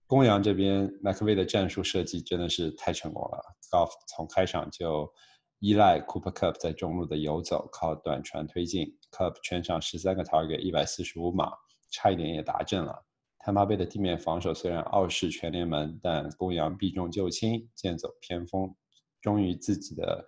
[0.06, 5.12] 公羊这边 McVay 的战术设计真的是太成功了，Golf 从开场就。
[5.60, 8.98] 依赖 Cooper Cup 在中路的游走，靠短传推进。
[9.10, 11.50] Cup 全场十三个 target，一百四十五码，
[11.90, 13.04] 差一点也达阵了。
[13.38, 18.74] 泰马贝的地面防守虽然傲视全联盟，但公羊避重就轻，剑走偏锋，
[19.20, 20.26] 忠于自己的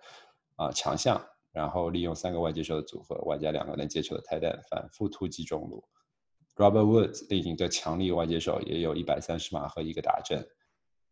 [0.55, 1.19] 啊强项，
[1.51, 5.83] 然后利用三个外接手的组合，外加两个能接球的泰坦，反复突击中路。
[6.55, 10.47] Robert Woods 另一个强力外接手，也有一百三十码和一个达阵。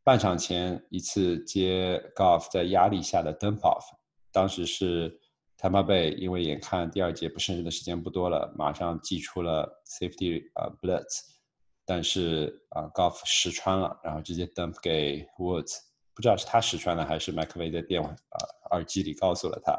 [0.04, 3.84] 半场前一次接 Golf 在压力下的 dump off。
[4.32, 5.20] 当时是
[5.58, 11.22] Tampa Bay，因为眼看第二节不胜任的时间不多了，马上祭出了 safety 啊 blitz，
[11.86, 15.78] 但是啊 Golf 实穿了，然后直接 dump 给 Woods，
[16.14, 18.38] 不知道是他实穿了还是 McVay 在电话啊
[18.72, 19.74] 耳机里告诉了他，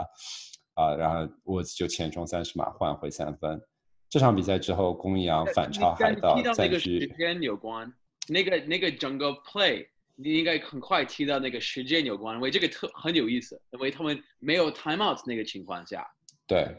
[0.74, 3.60] 啊，然后 Woods 就前冲三十码换回三分。
[4.08, 6.78] 这场比赛之后，公羊反超海盗，占据。
[6.78, 7.92] 时间有关，
[8.28, 9.86] 那个那个整个 play。
[10.18, 16.06] 你应该很快提到那个时间有关，因为这个特很有意思，因为他们没有 timeout 那个情况下，
[16.46, 16.74] 对，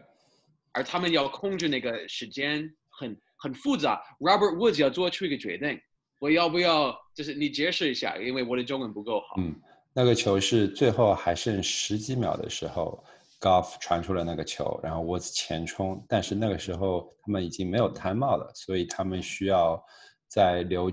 [0.71, 4.01] 而他们要控制那个时间很很复杂。
[4.19, 5.79] Robert Woods 要做出一个决定，
[6.17, 9.35] 我要不要就是你解释一下，因为我的中文不够好。
[9.37, 9.55] 嗯，
[9.93, 13.03] 那个球是最后还剩十几秒的时候
[13.39, 19.79] ，Golf 传出了那个球，然后 Woods 前冲，但是那个时候他们已经没有 timeout 了，所以他们需要
[20.27, 20.91] 在留。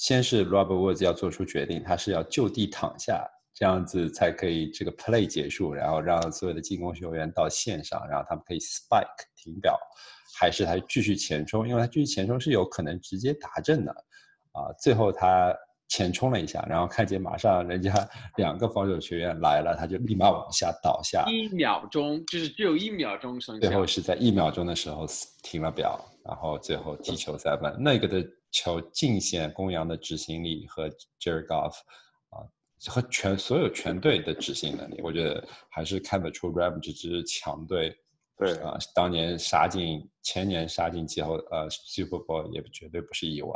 [0.00, 9.04] 先是 Robert Woods 要做出决定，他是要就地躺下，这样子才可以这个 play 结束，然后让所有的进攻球员到线上，然后他们可以 spike
[9.36, 9.78] 停表，
[10.38, 11.68] 还是他继续前冲？
[11.68, 13.92] 因为他继续前冲是有可能直接打阵的，
[14.52, 15.54] 啊，最后他
[15.88, 17.92] 前冲了一下，然后看见马上人家
[18.38, 25.04] 两个防守球员来了，他就立马往下倒下，一秒钟就是只有一秒钟剩下，最后是在一秒钟的时候
[25.42, 28.26] 停了表，然后最后踢球三分，那个的。
[28.50, 30.88] 球尽显公羊的执行力和
[31.20, 31.74] Jerry Goff
[32.30, 32.44] 啊，
[32.88, 37.96] 和全所有全队的执行能力，我觉得还是看得出 Ram 这支强队。
[38.36, 43.52] 对啊，当年杀进前年杀进季后呃 Super Bowl 也绝对不是意外。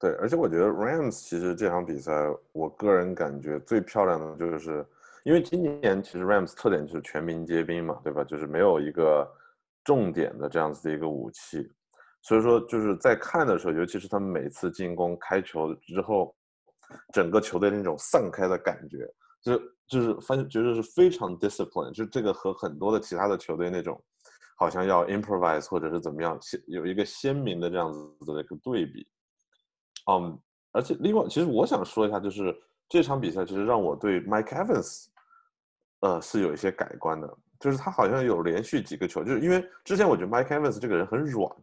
[0.00, 2.12] 对，而且我觉得 Rams 其实这场比赛，
[2.50, 4.84] 我个人感觉最漂亮的就是，
[5.22, 8.24] 因为今年其实 Rams 特点就是全民皆兵嘛，对吧？
[8.24, 9.32] 就是没有一个
[9.84, 11.70] 重点的这样子的一个武器。
[12.26, 16.34] 所以说，就是在看的时候，尤其是他们每次进攻开球之后，
[17.12, 19.06] 整个球队那种散开的感觉，
[19.42, 24.02] 就就是发现觉得是非常 discipline，就这个和很多的其他的球队那种，
[24.56, 29.06] 好像要 improvise 或者是怎么样，有一个鲜明的这样子的一个对比。
[30.10, 30.40] 嗯，
[30.72, 32.56] 而且另外，其实我想说一下，就是
[32.88, 35.08] 这场比赛其实让我对 Mike Evans，
[36.00, 41.54] 呃，是有一些改观的，就是他好像有连续几个球，就是因为之前我觉得 Mike Evans 这个人很软。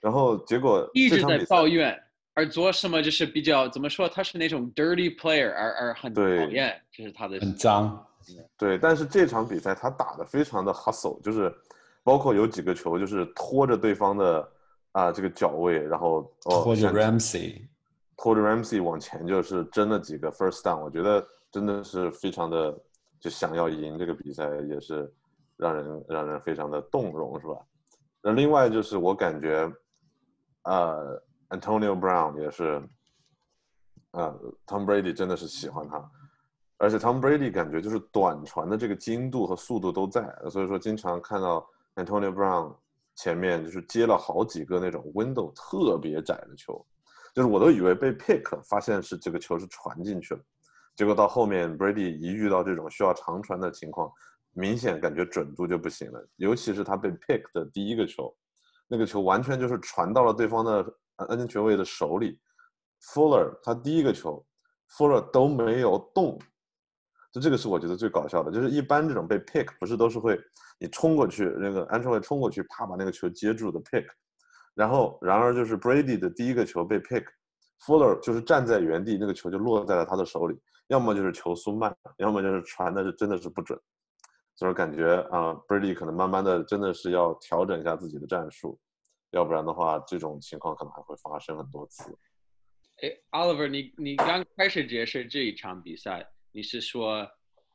[0.00, 1.94] 然后结果一直在抱怨，
[2.32, 4.08] 而做什么就是比较怎么说？
[4.08, 8.06] 他是那种 dirty player，而而很讨厌，这是他的很脏。
[8.56, 11.54] 对，但是这场比赛他打的非常的 hustle，就是
[12.02, 14.48] 包括有几个球就是拖着对方的
[14.92, 17.60] 啊这个脚位，然后拖着 Ramsey，
[18.16, 21.22] 拖着 Ramsey 往前就是争了几个 first down，我觉得
[21.52, 22.74] 真的是非常的
[23.20, 25.12] 就想要赢这个比赛，也是
[25.58, 27.56] 让人让人非常的动容，是吧？
[28.22, 29.70] 那另外就是我感觉。
[30.64, 32.82] 呃，Antonio Brown 也是，
[34.12, 34.32] 呃
[34.66, 36.10] ，Tom Brady 真的是喜欢他。
[36.76, 42.74] 而且 Tom Brady 感觉就是短传的这个精度和速度都在，所以说经常看到 Antonio Brown
[43.16, 46.82] 前面就是接了好几个那种 window 特别窄的球，
[47.34, 50.40] 就是我都以为被 pick，发现是这个球是传进去了，
[50.96, 54.10] 结果到后面 Brady 一遇到这种需要长传的情况，
[54.52, 58.34] 明显感觉准度就不行了，尤其是他被 pick 的第一个球，
[58.92, 60.84] 那个球完全就是传到了对方的
[61.16, 62.36] 安全位的手里
[63.14, 64.44] ，Fuller 他第一个球
[64.98, 66.36] Fuller 都没有动。
[67.32, 70.36] 就这个是我觉得最搞笑的，就是一般这种被 pick 不是都是会
[70.80, 74.04] 你冲过去，那个安全卫冲过去，啪把那个球接住的 pick，
[74.74, 83.78] 然后然而就是 Brady 的第一个球被 pick，Fuller 就是站在原地，那个球就落在了他的手里，要么就是球速慢，要么就是传的是真的是不准，
[84.60, 88.78] 所以感觉啊 Brady 可能慢慢的真的是要调整一下自己的战术，
[89.30, 92.14] 要不然的话这种情况可能还会发生很多次。
[93.00, 96.30] 哎，Oliver，你你刚开始解释这一场比赛。
[96.52, 97.26] 你是说，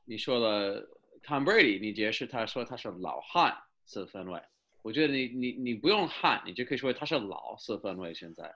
[0.03, 0.79] 你说了
[1.23, 3.57] Tom Brady，你解释他说他是老汉
[3.87, 4.39] 四分卫，
[4.83, 8.13] 我觉得你你你不用汉，你就可以说他是老四分卫。
[8.13, 8.53] 现在，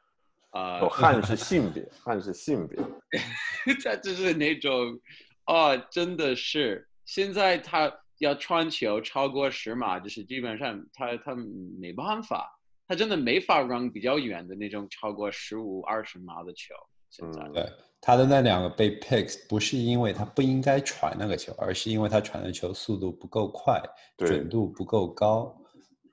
[0.52, 2.78] 呃，汉是性别，汉是性别，
[3.84, 5.00] 他就是那种，
[5.48, 11.36] 哦，真的是，现在他要传球超过十码，就是基本上他他
[11.80, 12.50] 没办法，
[12.88, 16.74] 他真的没法扔比较远的那种超过十五二十码的球。
[17.10, 17.70] 现在，对。
[18.02, 23.82] 他的那两个被 picks 不是因为他不应该传那个球，而是因为他传的球速度不够快，
[24.18, 25.54] 准度不够高，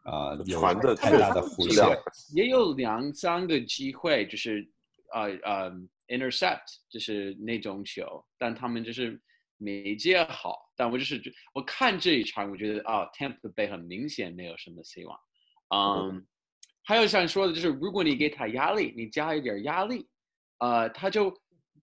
[0.03, 1.87] 啊，传的太大的弧线。
[2.35, 4.69] 也有两三个机会，就是
[5.13, 5.71] 呃呃
[6.09, 8.05] intercept，就是那种球，
[8.37, 9.21] 但他们就是
[9.57, 10.59] 没接好。
[10.77, 11.21] 但我就是
[11.55, 15.19] 我看这一场，我觉得啊，Tampa Bay 很明显没有什么希望。
[15.75, 16.27] 嗯，
[16.85, 20.07] 还有想说的就是，如果你给他压力，你加一点压力，
[20.59, 21.35] 呃，他就。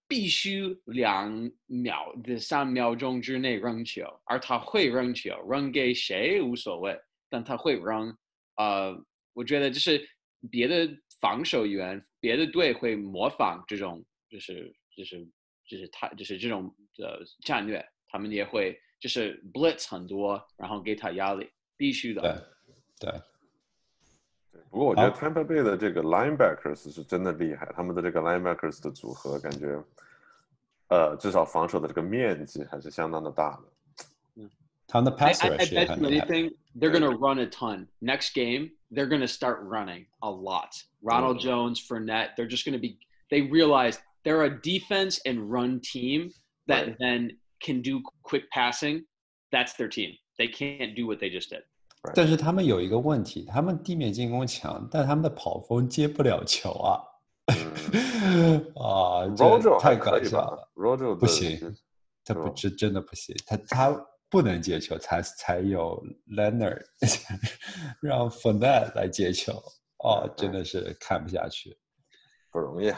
[0.05, 6.95] 必须两秒的三秒钟之内扔球，而他会扔球，扔给谁无所谓，
[7.29, 8.15] 但他会扔。
[8.57, 8.93] 呃，
[9.33, 10.07] 我觉得就是
[10.51, 10.87] 别的
[11.19, 15.25] 防守员、别的队会模仿这种，就是就是
[15.67, 22.22] 就是他就是这种的战略，他们也会就是 blitz 很多，然后给他压力，必须的。
[23.00, 23.20] 对对。
[24.70, 29.82] 不过我觉得 Tampa Bay 的这个 linebackers 是真的厉害，他们的这个 linebackers 的组合感觉。
[30.90, 34.06] 呃，至少防守的这个面积还是相当的大的。
[34.36, 34.50] 嗯，
[34.86, 36.26] 他们的 pass rush 也很厉害。
[36.26, 37.88] They're going to run a ton.
[38.00, 40.82] Next game, they're going to start running a lot.
[41.02, 42.98] Ronald Jones, Fournette, they're just going to be.
[43.30, 46.32] They realize they're a defense and run team
[46.68, 46.96] that right.
[46.98, 49.04] then can do quick passing.
[49.50, 50.14] That's their team.
[50.38, 51.64] They can't do what they just did.
[52.14, 57.02] 但是他们有一个问题，他们地面进攻强，但他们的跑锋接不了球啊。
[58.76, 60.70] 啊，这太 搞笑了！
[60.74, 61.74] Rojo 不行，
[62.24, 66.00] 他不是真的不行，他他不能接球，才才有
[66.30, 66.82] Leonard
[68.00, 69.54] 让 f o r n e t 来接球，
[70.04, 71.76] 哦，真的是看不下去，
[72.52, 72.92] 不容易。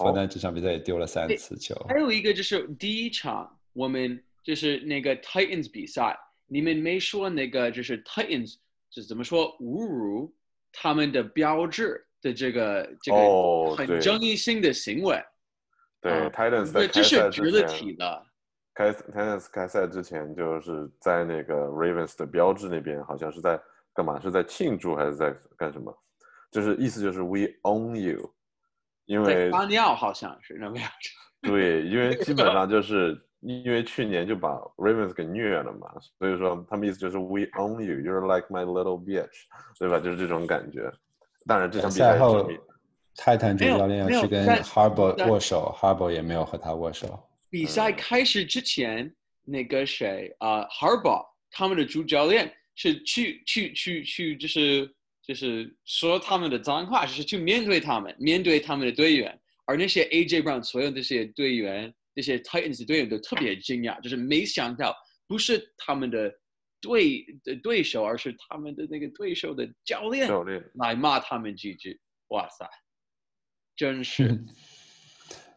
[0.00, 1.74] E t 这场比赛也丢了三次球。
[1.88, 8.54] 还有一个就是第一场我们就是那个 Titans 比赛，你们没说那个就是 Titans
[8.90, 10.34] 是怎么说侮辱
[10.72, 12.06] 他们的标志。
[12.24, 15.22] 的这个这个很争议性的行为，
[16.00, 17.96] 对 Titans 在开赛之前，
[18.72, 23.60] 开 Titans 开赛之前就是在那个 Ravens 的标志那边，好像是在
[23.92, 24.18] 干嘛？
[24.18, 25.94] 是在庆祝还是在干什么？
[26.50, 28.33] 就是意思就是 We own you，
[29.06, 31.10] 因为发尿好像是那个样子。
[31.48, 39.28] 对，因为基本上就是因为去年就把 Ravens 给虐了嘛，所以说他们意思就是 We own you，You're like my little bitch，
[39.78, 39.98] 对吧？
[39.98, 40.90] 就是这种感觉。
[41.46, 42.48] 当然，这场比赛后，
[43.14, 47.22] 泰坦主教练要去跟 Harbour 握手，Harbour 也没有和他握手。
[47.50, 54.90] 比赛开始之前，那个谁啊，Harbour 他们的主教练是去去去去，就是
[55.26, 59.38] 就是说他们的脏话，就是去面对他们，面对他们的队员。
[59.66, 64.94] 而那些 AJ Brown 所有这些队员，这些 Titans 队员都特别惊讶，就是没想到
[65.26, 66.32] 不是他们的。
[66.80, 70.28] 对的对手，而是他们的那个对手的教练
[70.74, 71.98] 来骂他们几句。
[72.28, 72.68] 哇塞，
[73.74, 74.38] 真是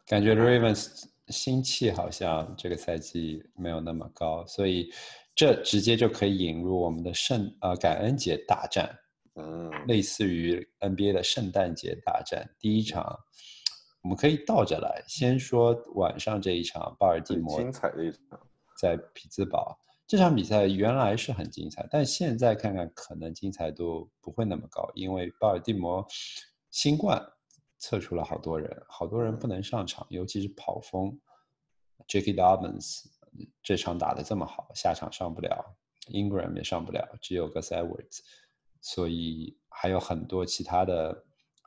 [0.05, 4.89] 感觉 Ravens 心气好像这个赛季没有那么高，所以
[5.35, 8.97] 这直接就可以引入我们的圣呃感恩节大战，
[9.37, 12.49] 嗯，类似于 NBA 的圣诞节大战。
[12.59, 13.17] 第一场
[14.01, 18.39] 我们可以倒着来，先说晚上这一场，巴尔的摩精彩的一场，
[18.79, 19.77] 在匹兹堡。
[20.07, 26.05] 这场比赛原来是很精彩，但现在看看可能精彩度不会那么高，因为巴尔的摩
[26.71, 27.21] 新冠
[27.77, 31.19] 测出了好多人，好多人不能上场，尤其是跑锋
[32.07, 33.03] ，Jackie Dobbins
[33.61, 35.75] 这场打得这么好，下场上不了
[36.09, 38.19] ，Ingram 也上不了，只有 Gus Edwards，
[38.89, 41.23] 所以还有很多其他的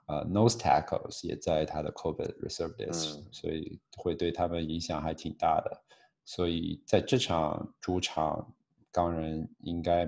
[0.07, 5.83] 呃 nose tackles 也在他的 COVID reserve list，、嗯所以会对他们影响还挺大的。
[6.25, 8.51] 所以在这场主场，
[8.91, 10.07] 钢人应该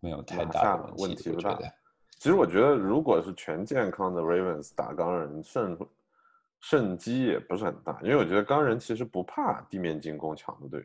[0.00, 1.72] 没有太大的题，问题我觉得。
[2.18, 5.78] 其实我觉得，如果是全健康的 Ravens 打钢人，胜
[6.60, 10.84] 胜机也不是很大，因为我觉得钢人其实不怕地面进攻强的队。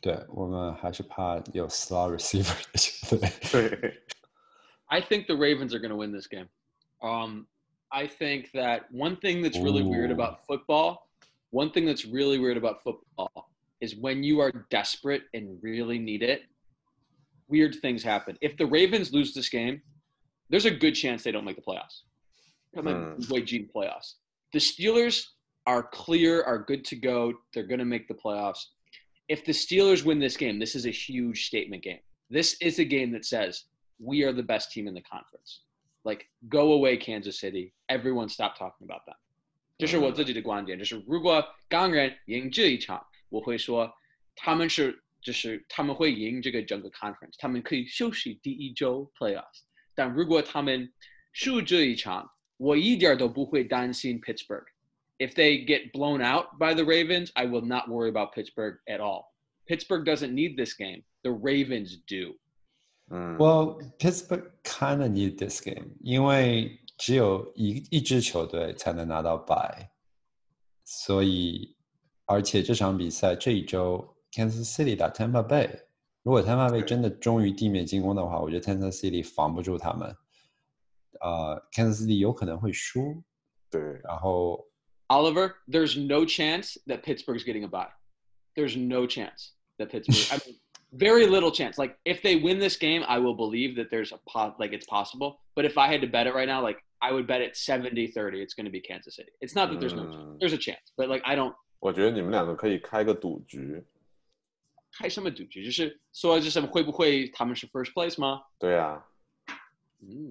[0.00, 3.30] 对我们还是怕有 slot receiver 的球队。
[3.50, 4.02] 对，
[4.86, 6.48] I think the Ravens are going to win this game.
[7.00, 7.46] Um,
[7.90, 10.14] I think that one thing that's really weird Ooh.
[10.14, 11.08] about football,
[11.50, 16.22] one thing that's really weird about football is when you are desperate and really need
[16.22, 16.42] it,
[17.48, 18.36] weird things happen.
[18.40, 19.80] If the Ravens lose this game,
[20.50, 22.02] there's a good chance they don't make the playoffs.
[22.74, 23.22] Come Hmm.
[23.22, 24.14] in way G playoffs.
[24.52, 25.24] The Steelers
[25.66, 27.32] are clear, are good to go.
[27.52, 28.66] They're going to make the playoffs.
[29.28, 32.00] If the Steelers win this game, this is a huge statement game.
[32.30, 33.64] This is a game that says
[33.98, 35.62] we are the best team in the conference.
[36.04, 37.72] Like, go away, Kansas City.
[37.88, 39.16] Everyone stop talking about them.
[39.78, 43.90] 这是我自己的观点，就是如果钢人赢这一场，我会说
[44.36, 49.62] 他们是就是他们会赢这个整个 conference，他们可以休息第一周 playoffs。
[49.94, 50.92] 但如果他们
[51.32, 54.66] 输这一场，我一点都不会担心 Pittsburgh。
[55.18, 59.00] If they get blown out by the Ravens, I will not worry about Pittsburgh at
[59.00, 59.32] all.
[59.66, 61.04] Pittsburgh doesn't need this game.
[61.22, 62.34] The Ravens do.
[63.10, 69.88] 嗯， Well, Pittsburgh kind of need this game，因为只有一一支球队才能拿到 bye，
[70.84, 71.76] 所以
[72.24, 75.70] 而且这场比赛这一周 Kansas City 打 Tampa Bay，
[76.22, 80.08] 如果 Tampa Bay 真的忠于地面进攻的话，我觉得 Kansas City 防不住他们，
[81.20, 83.22] 呃，Kansas City 有可能会输，
[83.70, 84.64] 对，然后
[85.10, 87.88] Oliver, there's no chance that Pittsburgh's getting a bye.
[88.56, 90.26] There's no chance that Pittsburgh.
[90.30, 90.56] I mean,
[90.92, 91.76] very little chance.
[91.76, 94.86] Like if they win this game, I will believe that there's a po- like it's
[94.86, 95.40] possible.
[95.56, 98.40] But if I had to bet it right now, like I would bet it 70-30
[98.42, 99.32] it's going to be Kansas City.
[99.40, 100.24] It's not that there's no chance.
[100.24, 103.84] 嗯， There's a chance, but like I don't 我觉得你们两个可以开个赌局。
[104.96, 105.64] 开什么赌局？
[105.64, 108.42] 就是说，就是会不会他们是 first place 吗？
[108.58, 109.07] 对啊，嗯，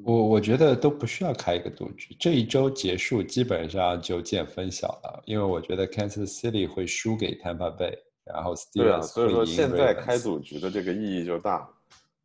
[0.03, 7.95] 我我觉得都不需要开一个赌局，这一周结束基本上就见分晓了，因为我觉得 Kansas City 会输给 Tampa Bay，
[8.25, 11.69] 然后对啊所以说现在开赌局的这个意义就大了，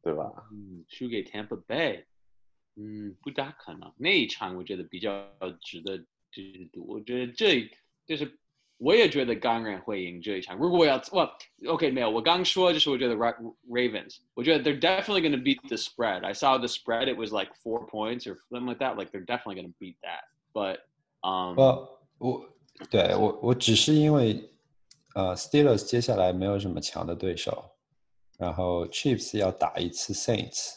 [0.02, 0.32] 对吧？
[0.52, 2.06] 嗯，输给 Tampa Bay，
[2.76, 3.92] 嗯，不大可能。
[3.98, 5.28] 那一场我觉得比较
[5.62, 5.98] 值得
[6.32, 6.86] 值赌。
[6.88, 7.70] 我觉得这
[8.06, 8.40] 就是
[8.84, 10.58] 我也觉得钢人会赢这一场。
[10.58, 11.30] 如果我要，well,
[11.68, 13.34] OK，没有，我刚说就是我觉得 Ra
[13.70, 16.26] Ravens，我觉得 they're definitely going to beat the spread.
[16.26, 18.98] I saw the spread; it was like four points or something like that.
[18.98, 20.26] Like they're definitely going to beat that.
[20.52, 20.80] But
[21.22, 22.50] um, 呃，我
[22.90, 24.50] 对我我只是因为
[25.16, 27.72] 呃，Steelers 接下来没有什么强的对手，
[28.38, 30.74] 然后 Chiefs 要打一次 Saints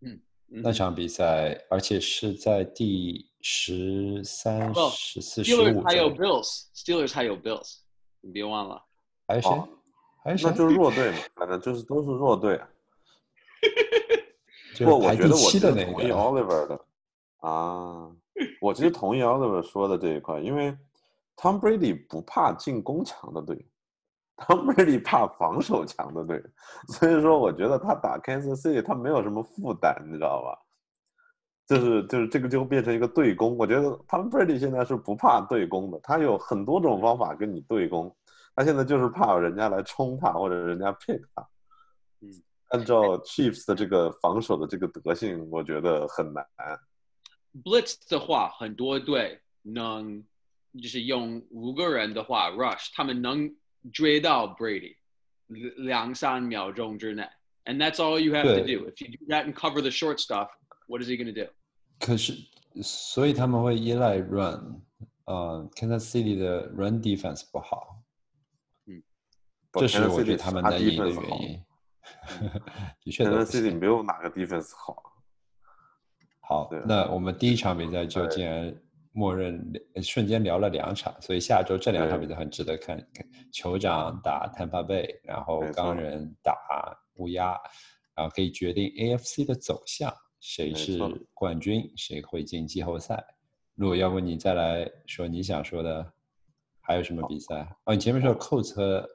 [0.00, 0.18] 嗯
[0.48, 7.76] 那场比赛，而且是在第十三、十四、十 Steelers 五还有，Bills，Steelers 还有 Bills，
[8.20, 8.84] 你别忘了。
[9.28, 9.68] 还有谁哦？
[10.24, 10.50] 还有谁？
[10.50, 12.60] 那就是弱队嘛，反正就是都是弱队
[14.74, 16.14] 不，是排第我觉得我其七的那实同意个。
[16.14, 16.80] Oliver 的
[17.36, 18.10] 啊，
[18.60, 20.76] 我其实同意 Oliver 说的这一块，因为
[21.36, 23.64] Tom Brady 不怕进攻强的队
[24.38, 26.42] ，Tom Brady 怕防守强的队，
[26.88, 30.65] 所以说我觉得他打 Kansas City 他没有什么负担，你知道吧？
[31.66, 38.14] 就是就是这个就变成一个对攻，我觉得他们 Brady 现在是不怕对攻的，他有很多种方法跟你对攻，
[38.54, 41.48] 他现在就是怕人家来冲他或者人家 pick 他。
[42.20, 42.30] 嗯，
[42.68, 46.46] 按照 Chiefs 的这个防守的这个德性，我觉得很难。
[47.64, 50.22] blitz 的话，很多队能
[50.80, 53.52] 就是用五个人的话 rush，他们能
[53.92, 54.94] 追到 Brady
[55.78, 57.26] 两三秒钟之内
[57.64, 58.88] ，and that's all you have to do.
[58.88, 60.50] If you do that and cover the short stuff,
[60.86, 61.50] what is he going to do?
[61.98, 62.34] 可是，
[62.82, 64.82] 所以他们会依赖 run，
[65.24, 68.02] 呃，Kansas City 的 run defense 不好，
[68.86, 69.02] 嗯
[69.72, 71.62] 这是我觉得他们难赢的原因。
[73.02, 73.78] 的确都 Kansas City。
[73.78, 75.02] 没有哪个 defense 好。
[76.40, 78.72] 好，那我们第一场比赛就竟然
[79.10, 79.60] 默认
[79.94, 82.96] 呃瞬间聊了两场，所以下周这两场比赛很值得看。
[83.12, 86.54] 看酋长打 Tampa Bay，然后钢人打
[87.14, 87.58] 乌鸦，
[88.14, 90.98] 然后可以决定 AFC 的走向，谁是
[91.34, 93.24] 冠军，谁会进季后赛。
[93.74, 96.12] 如果要不你再来说你想说的，
[96.80, 97.76] 还有什么比赛？
[97.84, 99.08] 哦，你前面说 Colts 和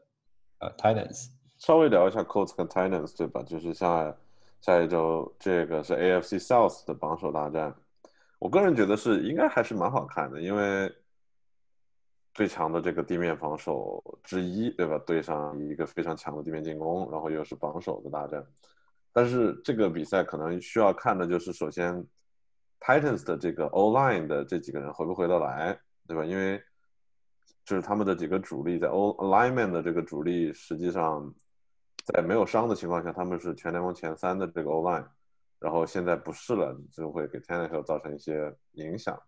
[0.59, 3.41] 呃 Titans，稍微聊一下 Colts 跟 Titans 对吧？
[3.43, 4.15] 就是下
[4.61, 7.75] 下一周这个是 AFC South 的榜首大战，
[8.37, 10.93] 我个人觉得是应该还是蛮好看的，因为
[12.33, 14.97] 最强的这个地面防守之一，对吧？
[15.05, 18.45] 对上一个非常强的地面进攻，然后又是榜首的大战。
[19.13, 22.05] 但是这个比赛可能需要看的就是，首先
[22.79, 26.23] Titans 的这个 O line 的这几个人回不回得来，对吧？
[26.25, 26.61] 因为
[27.63, 31.33] 就是他们的几个主力在 O lineman 的这个主力，实际上
[32.05, 35.05] 在没有伤的情况下，他们是全联盟前三的这个 O line，
[35.59, 39.21] 然后现在不是了，就会给 Tannehill 造成一些影响。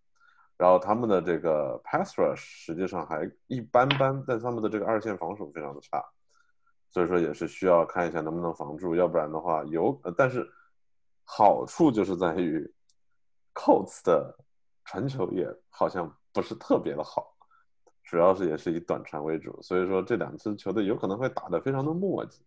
[0.58, 6.04] 然后他们的这个 pass rush 实际上还一般般，但他们的这个二线防守非常的差，
[6.94, 10.48] 所以说也是需要看一下能不能防住，要不然的话有，但是
[11.26, 12.74] 好处就是在于
[13.54, 14.38] Colts 的
[14.86, 17.36] 传球也好像不是特别的好，
[18.04, 22.38] 主要是也是以短传为主，所以说这两支球队有可能会打得非常的磨叽，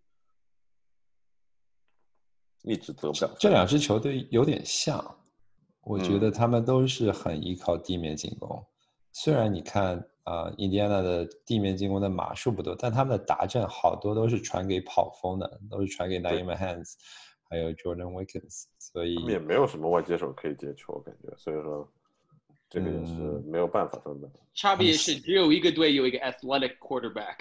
[2.63, 3.37] 一直得不了。
[3.39, 5.15] 这两支球队有点像。
[5.89, 8.67] 我觉得他们都是很依靠地面进攻，
[9.19, 16.93] 虽然你看啊，印第安纳的地面进攻的码数不多，但他们的达阵好多都是传给跑锋的，都是传给 n a i m Hands，
[17.49, 21.91] 还有 Jordan Wickens，所以也没有什么外接手可以接球，感觉，所以说
[22.69, 23.15] 这个也是
[23.47, 24.31] 没有办法分的。
[24.53, 27.39] 差别是只有一个队有一个 athletic quarterback。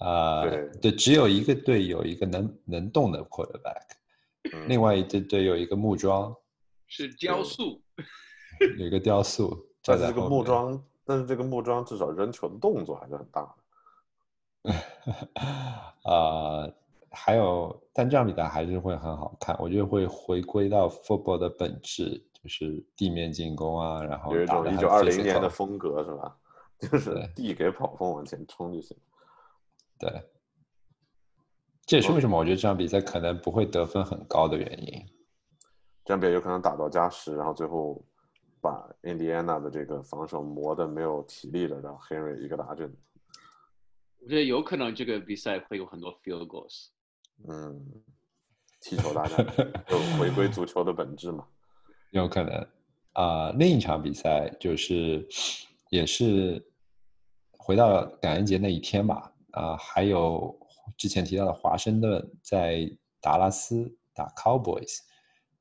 [0.04, 0.44] 啊，
[0.82, 3.86] 对，只有一个队有一个能能动的 quarterback。
[4.66, 6.36] 另外一支队有一个木桩，
[6.86, 7.82] 是雕塑，
[8.78, 9.56] 有一个雕塑。
[9.82, 13.54] 但是这个木桩，但是这个木桩至少扔球的动作还是很大
[14.62, 14.72] 的。
[16.04, 16.68] 啊，
[17.10, 19.56] 还有，但这样比赛还是会很好看。
[19.58, 26.36] 我觉得会回归到 football 的本质，就是地面进攻啊，然后有一种一九二零年的风格，是吧？
[26.78, 28.96] 就是递给跑锋往前冲就行。
[29.98, 30.10] 对。
[31.86, 35.06] 这也是为什么我觉得这场比赛可能不会得分很高的原因。
[36.04, 37.98] 这场比赛有可能打到加时，然后最后
[38.60, 42.94] 把印第安纳的这个防守磨得没有体力了，然后 Henry 一个大阵。
[44.18, 46.88] 我觉得有可能这个比赛会有很多 field goals。
[47.48, 48.02] 嗯，
[48.80, 49.46] 踢球大战
[49.86, 51.46] 就回归足球的本质嘛。
[52.10, 52.66] 有可能
[53.12, 55.26] 啊，另一场比赛就是
[55.90, 56.64] 也是
[57.58, 59.32] 回到感恩节那一天吧。
[59.52, 60.58] 啊，还有。
[60.96, 62.90] 之前提到的华盛顿在
[63.20, 65.00] 达拉斯打 Cowboys，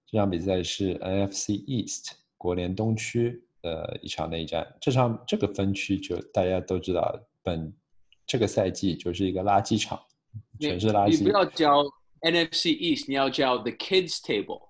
[0.07, 4.67] 这场比赛是 NFC East 国联东区的一场内战。
[4.79, 7.73] 这场这个分区就大家都知道，本
[8.25, 9.99] 这个赛季就是一个垃圾场，
[10.59, 11.17] 全是垃圾。
[11.17, 11.83] 你不要叫
[12.21, 14.67] NFC East，你要叫 The Kids Table。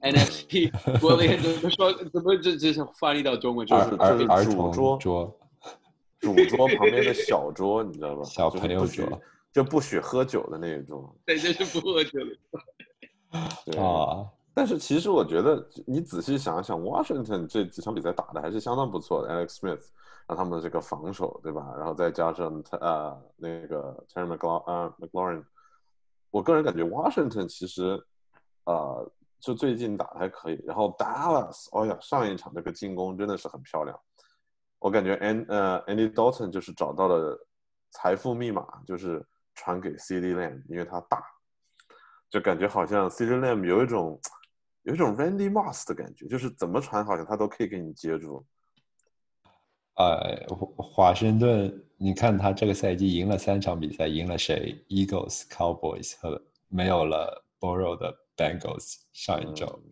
[0.00, 1.92] NFC 国联怎么说？
[1.92, 5.38] 怎么这这是翻译到中文就是就是主桌桌，
[6.18, 8.24] 主桌旁边的小桌，你知道吧？
[8.24, 9.20] 小朋友桌。
[9.52, 13.82] 就不许喝酒的那一种，对，就是不喝酒的。
[13.82, 19.32] 啊，但是其实我觉得，你仔细想一想，Washington 这几场比赛打的还是相当不错的。
[19.32, 19.82] Alex Smith，
[20.26, 21.72] 让他们的这个防守，对吧？
[21.76, 25.44] 然后再加上他呃那个 Terry McLaurin，呃 McLaurin，
[26.30, 28.02] 我个人感觉 Washington 其实
[28.64, 30.62] 呃就最近打的还可以。
[30.66, 33.98] 然后 Dallas，哦呀，上一场那个进攻真的是很漂亮。
[34.78, 37.38] 我感觉 And 呃 Andy Dalton 就是找到了
[37.90, 39.24] 财富密码，就是。
[39.56, 41.22] 传给 CD Lamb，因为他大，
[42.30, 44.18] 就感觉好像 CD Lamb 有一种
[44.82, 48.44] 有一种 Randy Moss 的感觉，就是怎么传好像他都可以给你接住。
[49.96, 59.82] 呃，华盛顿，你看他这个赛季赢了三场比赛，赢了谁？Eagles、Cowboys 和没有了 Borrow 的 Bengals 上一周，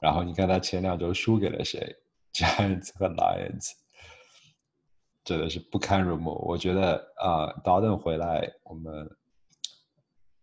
[0.00, 1.96] 然后你看他前两周输给了谁
[2.32, 3.72] ？Giants 和 Lions。
[5.24, 6.32] 真的是不堪入目。
[6.44, 9.08] 我觉得啊，Dalton 回来，我们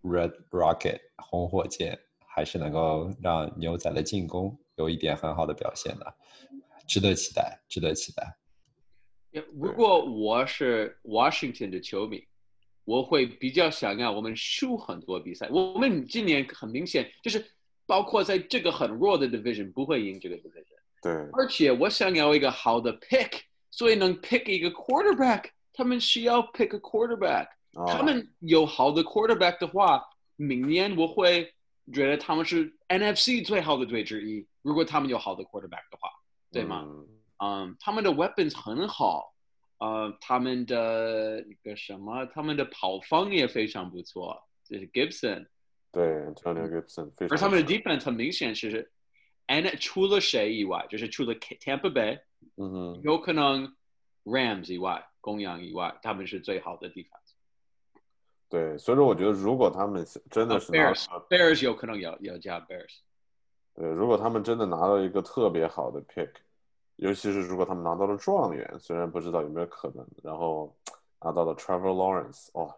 [0.02, 2.00] Red Rocket 红火箭
[2.40, 6.16] 还是能够让牛仔的进攻有一点很好的表现的，
[6.88, 8.34] 值得期待，值得期待。
[9.54, 12.24] 如果我是 Washington 的球迷，
[12.86, 15.50] 我会比较想要我们输很多比赛。
[15.52, 17.46] 我们今年很明显就是，
[17.86, 20.80] 包括在这个很弱的 Division 不会赢这个 Division。
[21.02, 21.12] 对。
[21.34, 23.42] 而且我想要一个好的 Pick。
[23.72, 27.48] 所以能 pick 一个 quarterback，他们需要 pick a quarterback。
[27.88, 30.02] 他们有好的 quarterback 的话，
[30.38, 31.54] 明年我会
[31.92, 34.48] 觉得他们是 NFC 最好的队之一。
[34.62, 36.10] 如果他们有好的 quarterback 的话，
[36.52, 36.86] 对吗？
[37.42, 39.34] 嗯，他们的 weapons 很好，
[39.80, 45.48] 呃，他们的那个什么，他们的跑方也非常不错，就是 Gibson。
[45.92, 47.12] 对，Antonio Gibson。
[47.30, 48.92] 而他们的 defense 很明显是
[49.48, 52.20] ，and 除了谁以外，就是除了 Tampa Bay。
[52.58, 53.74] 嗯哼，有可能
[54.26, 57.19] Rams 以外，公羊以外，他们是最好的地方。
[58.50, 62.98] 对，所以说我觉得，如果他们真的是 Bears，Bears 有可能要要加 Bears。
[63.76, 66.32] 对，如果他们真的拿到一个特别好的 pick，
[66.96, 70.76] 尤其是如果他们拿到了状元，虽然不知道有没有可能，然后
[71.22, 72.76] 拿到了 Trevor Lawrence，哦，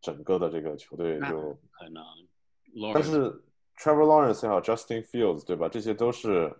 [0.00, 2.02] 整个的这个球队就可能。
[2.92, 3.30] 但是
[3.76, 5.68] Trevor Lawrence 也好，Justin Fields 对吧？
[5.68, 6.56] 这些都是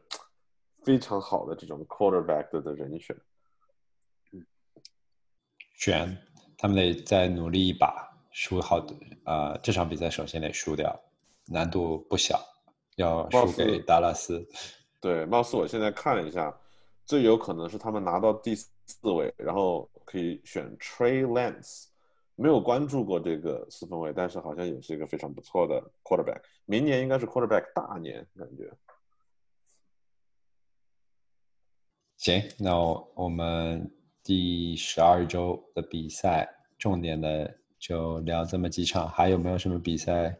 [0.82, 3.16] 非常好的这种 quarterback 的人选。
[5.76, 6.18] 选，
[6.59, 9.57] 他们得再努力一把，输好的啊！
[9.62, 10.93] 这场比赛首先得输掉，
[11.47, 12.39] 难度不小，
[12.97, 14.45] 要输给达拉斯。
[15.01, 16.53] 对，貌似我现在看了一下，
[17.07, 18.72] 最有可能是他们拿到第四
[19.03, 21.87] 位，然后可以选 Trey Lance。
[22.35, 26.43] 没有关注过这个四分卫，但是好像也是一个非常不错的 quarterback。
[26.64, 28.68] 明年应该是 quarterback 大年，感觉。
[32.16, 32.76] 行，那
[33.14, 33.89] 我们
[34.24, 37.57] 第十二周的比赛，重点的
[37.87, 39.07] 就聊这么几场。
[39.07, 40.35] 还有没有什么比赛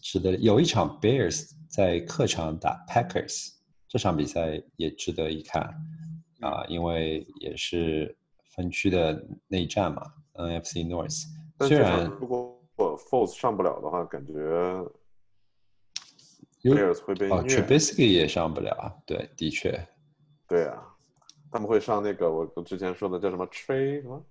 [0.00, 0.36] 值得？
[0.36, 3.54] 有一场 Bears 在客场打 Packers，
[3.88, 5.62] 这场比赛也值得一看
[6.40, 8.16] 啊，因为也是
[8.54, 10.02] 分区的内战嘛。
[10.34, 11.24] NFC North，
[11.66, 14.32] 虽然如果 Force 上不了的话，感觉
[16.62, 19.84] Bears 会被哦 Trubisky 也上不了，对，的确，
[20.46, 20.86] 对啊，
[21.50, 24.24] 他们会上那个我我之前说的叫什么 Trey 什么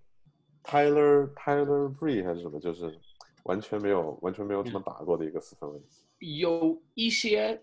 [0.66, 2.98] Tyler Tyler Free 还是什么，就是
[3.44, 5.80] 完全没有完全没有怎么打过的一个四分卫。
[6.20, 7.62] 有一些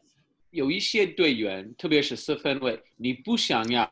[0.51, 3.91] 有一些队员，特别是四分卫，你不想要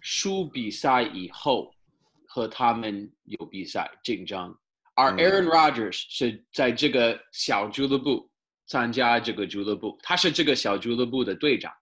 [0.00, 1.72] 输比赛以后。
[2.32, 4.56] 和他们有比赛竞争，
[4.94, 8.30] 而 Aaron Rodgers 是在这个小俱乐部
[8.68, 11.72] 参加这个俱乐部，他是这个小俱乐部的队长。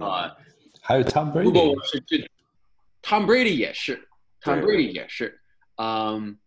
[0.00, 0.34] 啊，
[0.80, 1.42] 还有 Tom Brady。
[1.42, 2.16] 如果我是这
[3.02, 4.08] ，Tom Brady 也是
[4.40, 5.38] ，Tom Brady 也是。
[5.82, 6.38] 嗯，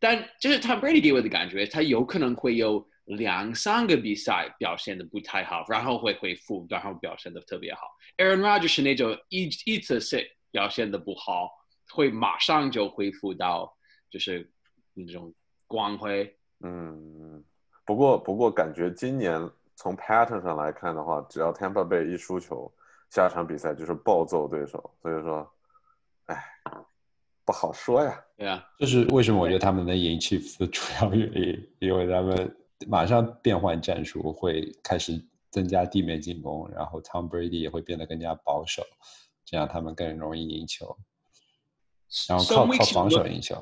[0.00, 7.82] 但就是 Tom Brady 给我的感觉，他有可能会有两三个比赛表现的不太好，然后会恢复，然后表现的特别好。
[8.16, 10.20] Aaron Rodgers 是那种一一次性
[10.50, 11.48] 表现的不好。
[11.92, 13.76] 会马上就恢复到
[14.08, 14.48] 就是
[14.94, 15.34] 那种
[15.66, 16.32] 光辉。
[16.60, 17.42] 嗯，
[17.84, 22.72] 不过不过感觉今年从 pattern 上来看的话，只要 Tampa Bay 一输球，
[23.10, 24.88] 下场比赛就是暴揍对手。
[25.02, 25.52] 所以说，
[26.26, 26.40] 哎，
[27.50, 28.24] 不好说呀。
[28.38, 29.40] 对啊，就是为什么？
[29.40, 35.20] 我觉得他们能赢 Chiefs 的主要原因，因为他们马上变换战术，会开始
[35.50, 38.84] 增加地面进攻，然后 Tom Brady 也会变得更加保守，
[39.44, 40.96] 这样他们更容易赢球。
[42.28, 43.56] 然后靠靠防守赢球。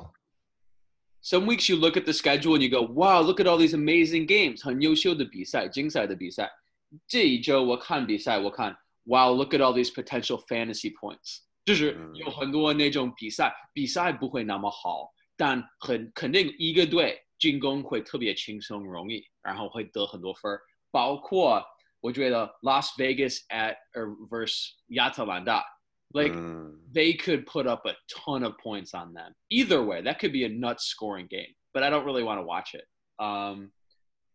[1.23, 3.75] Some weeks you look at the schedule and you go, "Wow, look at all these
[3.75, 6.51] amazing games，很优秀的比赛，精彩的比赛。
[7.07, 20.60] 这一周我看比赛，我看，Wow, look at all these potential fantasy points，就是有很多那种比赛，比赛不会那么好，但很肯定一个队进攻会特别轻松容易，然后会得很多分儿。
[20.90, 21.64] 包括
[22.00, 23.76] 我觉得 Las Vegas at
[24.28, 25.64] versus 亚特兰大。
[26.14, 26.78] like mm.
[26.92, 29.34] they could put up a ton of points on them.
[29.50, 31.52] Either way, that could be a nuts scoring game.
[31.72, 32.86] But I don't really want to watch it.
[33.18, 33.72] Um,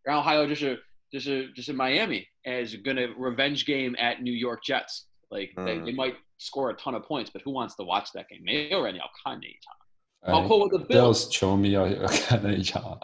[0.04, 5.06] 然后还有就是就是就是 Miami is gonna revenge game at New York Jets.
[5.30, 5.96] Like they, they mm.
[5.96, 8.42] might score a ton of points, but who wants to watch that game?
[8.44, 9.76] 没有人要看那一场。
[10.22, 13.00] 包括我的 Bills 球迷要看那一场。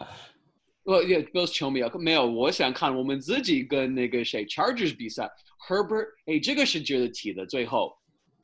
[0.82, 5.30] 我也 Bills 球迷啊，没有，我想看我们自己跟那个谁 Chargers 比赛，
[5.68, 7.46] Herbert，哎，这个是值得提的。
[7.46, 7.96] 最后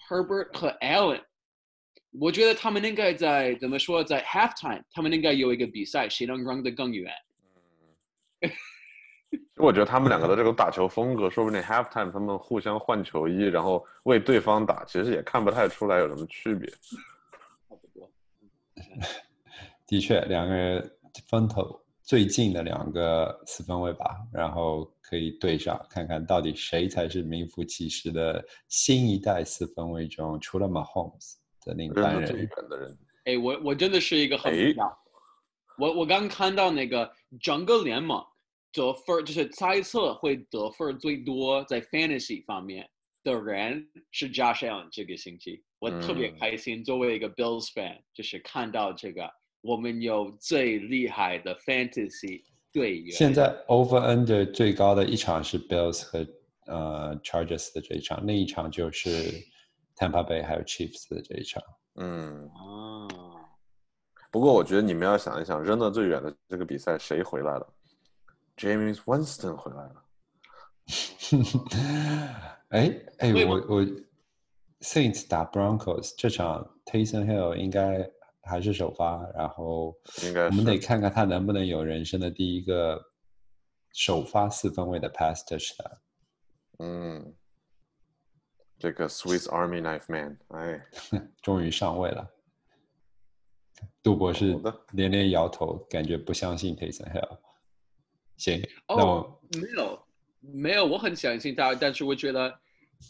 [0.09, 1.23] Herbert 和 Allen，
[2.19, 7.13] 我觉得他们应该在怎么说，在 halftime，他们应该有一个比赛，谁能扔得更远。
[9.58, 16.70] 我觉得他们两个的这个打球风格， 说不定 halftime 他们互相换球衣，然后为对方打，其实也看不太出来有什么区别。
[16.70, 18.10] 差不多。
[19.88, 20.92] 的确，两个人
[21.30, 24.92] 风头最近的两个四分卫吧，然后。
[25.10, 32.50] 可以对上看看到底谁才是名副其实的新一代四分卫中，除了 Mahomes 的那个班人。
[33.24, 34.54] 哎，我我真的是一个很
[35.78, 38.22] 我我刚看到那个整个联盟
[38.78, 42.88] 得分，就是猜测会得分最多在 Fantasy 方面
[43.24, 44.88] 的人是 Josh Allen。
[44.92, 49.28] 这个星期我特别开心，作为一个 Bills fan，就是看到这个
[49.62, 52.44] 我们有最厉害的 Fantasy。
[52.74, 56.20] 队员，现在 over under 最高的一场是 Bills 和
[56.68, 59.10] 呃 Chargers 的这一场，另一场就是
[59.96, 61.64] Tampa Bay 还有 Chiefs 的这一场。
[61.96, 63.08] 嗯啊，
[64.30, 67.74] 不过我觉得你们要想一想，扔得最远的这个比赛谁回来了
[68.58, 70.04] ？James Winston 回来了。
[72.70, 73.86] 哎哎，我我
[74.82, 78.12] Saints 打 Broncos 这场 Taysom Hill 应该。
[78.50, 79.94] 还是首发，然后
[80.50, 82.98] 我们得看看他能不能有人生的第一个
[83.92, 86.02] 首发四分位的 pass touch 的。
[86.80, 87.36] 嗯，
[88.80, 90.88] 这个 Swiss Army Knife Man，哎，
[91.42, 92.26] 终于上位了。
[94.02, 94.58] 杜博士
[94.94, 97.38] 连连摇头，感觉不相信 Taysom Hill。
[98.38, 100.08] 行，哦，没有，
[100.40, 102.60] 没有，我很相信他，但是我觉得，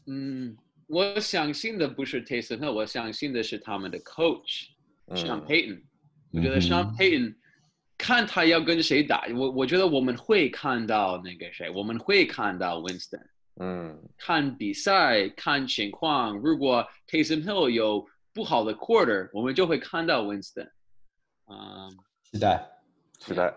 [0.08, 0.58] 嗯，
[0.88, 4.70] 我相信的不是 Taysom Hill，我相信的是他们的 coach
[5.10, 5.82] Sean 嗯 Payton。
[6.32, 7.36] 我觉得嗯 Sean Payton
[7.98, 13.26] 看他要跟谁打，我我觉得我们会看到那个谁，我们会看到 Winston。
[13.60, 16.38] 嗯，看比赛，看情况。
[16.38, 20.70] 如果 Taysom Hill 有不好的 quarter，我们就会看到 Winston。
[21.48, 21.90] 嗯，
[22.24, 22.70] 期待。
[23.20, 23.52] 期待。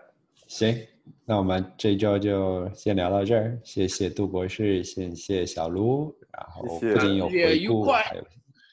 [0.47, 0.87] 行，
[1.25, 3.57] 那我们这周就先聊到这儿。
[3.63, 8.23] 谢谢杜博士，谢谢小卢，然后谢谢不仅有回顾，还有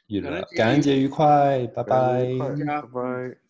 [0.08, 2.24] 娱乐感恩，节愉快，拜感拜
[2.66, 3.47] 拜拜。